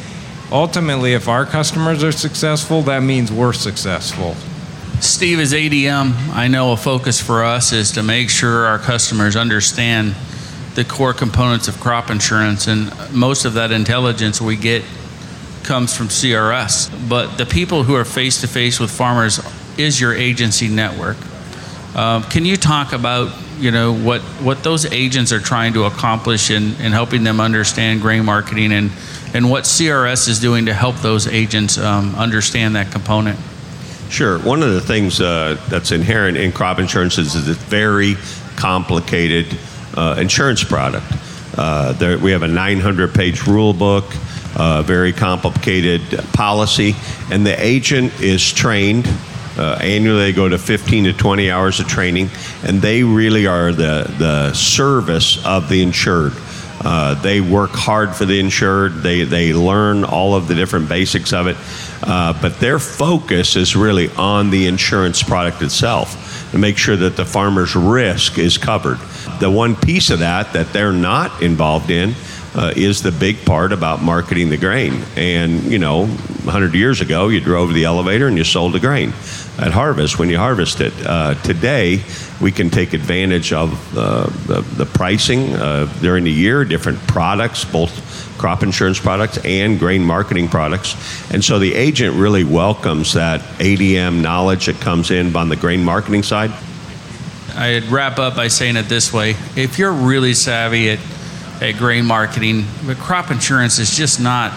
ultimately 0.50 1.12
if 1.12 1.28
our 1.28 1.44
customers 1.44 2.02
are 2.02 2.12
successful, 2.12 2.82
that 2.82 3.02
means 3.02 3.30
we're 3.30 3.52
successful. 3.52 4.34
Steve, 5.00 5.40
as 5.40 5.54
ADM, 5.54 6.28
I 6.34 6.48
know 6.48 6.72
a 6.72 6.76
focus 6.76 7.18
for 7.20 7.42
us 7.42 7.72
is 7.72 7.92
to 7.92 8.02
make 8.02 8.28
sure 8.28 8.66
our 8.66 8.78
customers 8.78 9.34
understand 9.34 10.14
the 10.74 10.84
core 10.84 11.14
components 11.14 11.68
of 11.68 11.80
crop 11.80 12.10
insurance, 12.10 12.66
and 12.66 12.92
most 13.10 13.46
of 13.46 13.54
that 13.54 13.72
intelligence 13.72 14.42
we 14.42 14.56
get 14.56 14.84
comes 15.62 15.96
from 15.96 16.08
CRS. 16.08 16.90
But 17.08 17.38
the 17.38 17.46
people 17.46 17.82
who 17.82 17.94
are 17.94 18.04
face 18.04 18.42
to 18.42 18.46
face 18.46 18.78
with 18.78 18.90
farmers 18.90 19.40
is 19.78 19.98
your 19.98 20.12
agency 20.12 20.68
network. 20.68 21.16
Um, 21.96 22.22
can 22.24 22.44
you 22.44 22.58
talk 22.58 22.92
about 22.92 23.34
you 23.58 23.70
know 23.70 23.94
what 23.94 24.20
what 24.42 24.62
those 24.62 24.84
agents 24.84 25.32
are 25.32 25.40
trying 25.40 25.72
to 25.74 25.84
accomplish 25.84 26.50
in, 26.50 26.74
in 26.80 26.92
helping 26.92 27.24
them 27.24 27.40
understand 27.40 28.02
grain 28.02 28.26
marketing 28.26 28.70
and 28.72 28.90
and 29.32 29.50
what 29.50 29.64
CRS 29.64 30.28
is 30.28 30.40
doing 30.40 30.66
to 30.66 30.74
help 30.74 30.96
those 30.96 31.26
agents 31.26 31.78
um, 31.78 32.14
understand 32.16 32.76
that 32.76 32.92
component? 32.92 33.38
Sure. 34.10 34.38
One 34.40 34.62
of 34.62 34.72
the 34.72 34.80
things 34.80 35.20
uh, 35.20 35.56
that's 35.68 35.92
inherent 35.92 36.36
in 36.36 36.52
crop 36.52 36.78
insurance 36.78 37.16
is, 37.16 37.36
it's 37.36 37.48
a 37.48 37.54
very 37.54 38.16
complicated 38.56 39.56
uh, 39.96 40.16
insurance 40.18 40.64
product. 40.64 41.06
Uh, 41.56 41.92
there, 41.92 42.18
we 42.18 42.32
have 42.32 42.42
a 42.42 42.48
900 42.48 43.14
page 43.14 43.46
rule 43.46 43.72
book, 43.72 44.04
uh, 44.56 44.82
very 44.82 45.12
complicated 45.12 46.02
policy, 46.32 46.94
and 47.30 47.46
the 47.46 47.64
agent 47.64 48.20
is 48.20 48.52
trained 48.52 49.08
uh, 49.60 49.78
annually, 49.82 50.18
they 50.18 50.32
go 50.32 50.48
to 50.48 50.56
15 50.56 51.04
to 51.04 51.12
20 51.12 51.50
hours 51.50 51.80
of 51.80 51.86
training, 51.86 52.30
and 52.64 52.80
they 52.80 53.02
really 53.02 53.46
are 53.46 53.72
the, 53.72 54.10
the 54.18 54.54
service 54.54 55.44
of 55.44 55.68
the 55.68 55.82
insured. 55.82 56.32
Uh, 56.82 57.14
they 57.20 57.40
work 57.40 57.70
hard 57.72 58.14
for 58.14 58.24
the 58.24 58.40
insured. 58.40 59.02
They 59.02 59.24
they 59.24 59.52
learn 59.52 60.04
all 60.04 60.34
of 60.34 60.48
the 60.48 60.54
different 60.54 60.88
basics 60.88 61.32
of 61.32 61.46
it, 61.46 61.56
uh, 62.02 62.32
but 62.40 62.58
their 62.58 62.78
focus 62.78 63.56
is 63.56 63.76
really 63.76 64.08
on 64.16 64.50
the 64.50 64.66
insurance 64.66 65.22
product 65.22 65.60
itself 65.62 66.48
to 66.52 66.58
make 66.58 66.78
sure 66.78 66.96
that 66.96 67.16
the 67.16 67.24
farmer's 67.24 67.76
risk 67.76 68.38
is 68.38 68.56
covered. 68.56 68.98
The 69.40 69.50
one 69.50 69.76
piece 69.76 70.10
of 70.10 70.20
that 70.20 70.52
that 70.54 70.72
they're 70.72 70.92
not 70.92 71.42
involved 71.42 71.90
in 71.90 72.14
uh, 72.54 72.72
is 72.76 73.02
the 73.02 73.12
big 73.12 73.44
part 73.44 73.72
about 73.72 74.02
marketing 74.02 74.50
the 74.50 74.56
grain. 74.56 75.02
And, 75.16 75.62
you 75.64 75.78
know, 75.78 76.06
100 76.06 76.74
years 76.74 77.00
ago, 77.00 77.28
you 77.28 77.40
drove 77.40 77.72
the 77.72 77.84
elevator 77.84 78.26
and 78.26 78.36
you 78.36 78.44
sold 78.44 78.72
the 78.72 78.80
grain 78.80 79.10
at 79.58 79.72
harvest 79.72 80.18
when 80.18 80.28
you 80.28 80.38
harvest 80.38 80.80
it. 80.80 80.92
Uh, 81.06 81.34
today, 81.42 82.02
we 82.40 82.50
can 82.50 82.70
take 82.70 82.92
advantage 82.92 83.52
of 83.52 83.96
uh, 83.96 84.26
the, 84.46 84.62
the, 84.62 84.86
pricing 84.86 85.54
uh, 85.54 85.84
during 86.00 86.24
the 86.24 86.32
year, 86.32 86.64
different 86.64 86.98
products, 87.06 87.64
both 87.64 88.36
crop 88.38 88.62
insurance 88.62 88.98
products 88.98 89.38
and 89.44 89.78
grain 89.78 90.02
marketing 90.02 90.48
products. 90.48 90.96
And 91.32 91.44
so 91.44 91.58
the 91.58 91.74
agent 91.74 92.16
really 92.16 92.44
welcomes 92.44 93.12
that 93.12 93.40
ADM 93.58 94.22
knowledge 94.22 94.66
that 94.66 94.80
comes 94.80 95.10
in 95.10 95.36
on 95.36 95.50
the 95.50 95.56
grain 95.56 95.84
marketing 95.84 96.22
side. 96.22 96.50
I'd 97.54 97.84
wrap 97.84 98.18
up 98.18 98.36
by 98.36 98.48
saying 98.48 98.76
it 98.76 98.84
this 98.84 99.12
way 99.12 99.30
if 99.56 99.78
you're 99.78 99.92
really 99.92 100.34
savvy 100.34 100.90
at 100.90 100.98
at 101.60 101.76
grain 101.76 102.06
marketing, 102.06 102.64
but 102.86 102.96
crop 102.96 103.30
insurance 103.30 103.78
is 103.78 103.94
just 103.94 104.20
not, 104.20 104.52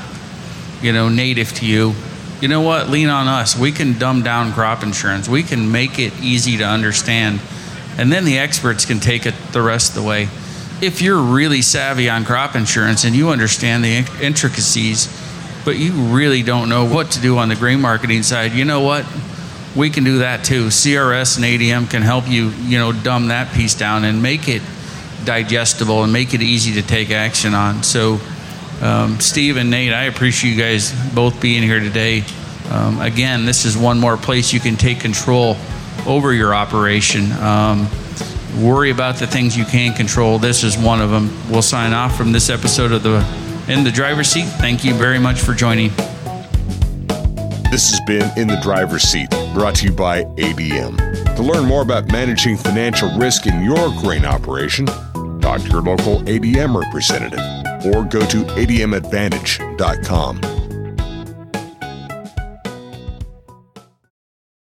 you 0.82 0.94
know, 0.94 1.10
native 1.10 1.54
to 1.54 1.66
you. 1.66 1.94
You 2.42 2.48
know 2.48 2.62
what? 2.62 2.90
Lean 2.90 3.10
on 3.10 3.28
us. 3.28 3.58
We 3.58 3.72
can 3.72 3.98
dumb 3.98 4.24
down 4.24 4.54
crop 4.54 4.84
insurance. 4.84 5.28
We 5.28 5.44
can 5.44 5.72
make 5.72 6.00
it 6.00 6.14
easy 6.22 6.58
to 6.58 6.64
understand, 6.66 7.42
and 7.98 8.12
then 8.12 8.26
the 8.26 8.38
experts 8.38 8.86
can 8.86 9.00
take 9.00 9.26
it 9.26 9.34
the 9.52 9.62
rest 9.62 9.90
of 9.90 10.02
the 10.02 10.08
way. 10.08 10.30
If 10.82 11.02
you're 11.02 11.22
really 11.22 11.62
savvy 11.62 12.10
on 12.10 12.26
crop 12.26 12.56
insurance 12.56 13.06
and 13.06 13.16
you 13.16 13.30
understand 13.30 13.84
the 13.84 14.06
intricacies, 14.22 15.08
but 15.64 15.78
you 15.78 15.92
really 15.92 16.44
don't 16.44 16.68
know 16.68 16.86
what 16.86 17.12
to 17.12 17.22
do 17.22 17.38
on 17.38 17.50
the 17.50 17.56
grain 17.56 17.80
marketing 17.80 18.24
side, 18.24 18.52
you 18.52 18.66
know 18.66 18.82
what? 18.82 19.06
We 19.76 19.90
can 19.90 20.04
do 20.04 20.20
that 20.20 20.44
too. 20.44 20.68
CRS 20.68 21.38
and 21.38 21.46
ADM 21.46 21.90
can 21.90 22.02
help 22.02 22.28
you, 22.28 22.50
you 22.50 22.78
know, 22.78 22.92
dumb 22.92 23.30
that 23.30 23.54
piece 23.54 23.74
down 23.74 24.04
and 24.04 24.22
make 24.22 24.48
it 24.48 24.62
digestible 25.26 26.04
and 26.04 26.12
make 26.12 26.34
it 26.34 26.42
easy 26.42 26.74
to 26.82 26.88
take 26.88 27.12
action 27.12 27.54
on. 27.54 27.84
So, 27.84 28.20
um, 28.82 29.20
Steve 29.20 29.58
and 29.58 29.70
Nate, 29.70 29.94
I 29.94 30.04
appreciate 30.04 30.52
you 30.52 30.62
guys 30.62 30.94
both 31.14 31.40
being 31.42 31.64
here 31.64 31.80
today. 31.80 32.24
Um, 32.70 33.00
again, 33.02 33.46
this 33.46 33.66
is 33.66 33.78
one 33.78 34.00
more 34.00 34.18
place 34.18 34.52
you 34.54 34.60
can 34.60 34.76
take 34.76 35.00
control 35.00 35.58
over 36.06 36.34
your 36.34 36.54
operation. 36.54 37.32
Um, 37.34 37.88
worry 38.60 38.92
about 38.92 39.16
the 39.16 39.28
things 39.28 39.58
you 39.58 39.66
can 39.66 39.94
control. 39.94 40.40
This 40.40 40.64
is 40.64 40.78
one 40.78 41.02
of 41.02 41.10
them. 41.10 41.32
We'll 41.50 41.62
sign 41.62 41.94
off 41.94 42.18
from 42.18 42.32
this 42.32 42.50
episode 42.50 42.92
of 42.92 43.04
the 43.04 43.26
In 43.68 43.84
the 43.84 43.92
Driver's 43.92 44.28
Seat. 44.30 44.46
Thank 44.46 44.84
you 44.84 44.94
very 44.94 45.20
much 45.20 45.40
for 45.40 45.54
joining. 45.54 45.90
This 47.72 47.90
has 47.90 48.02
been 48.06 48.30
In 48.38 48.48
the 48.48 48.60
Driver's 48.62 49.04
Seat, 49.04 49.30
brought 49.54 49.76
to 49.76 49.86
you 49.86 49.92
by 49.92 50.24
ADM. 50.24 51.36
To 51.36 51.42
learn 51.42 51.66
more 51.66 51.82
about 51.82 52.12
managing 52.12 52.56
financial 52.56 53.10
risk 53.18 53.48
in 53.48 53.64
your 53.64 53.90
grain 54.02 54.26
operation, 54.26 54.88
talk 55.44 55.60
to 55.60 55.68
your 55.68 55.82
local 55.82 56.22
ADM 56.22 56.74
representative 56.74 57.42
or 57.86 58.06
go 58.06 58.26
to 58.28 58.46
admadvantage.com. 58.56 60.53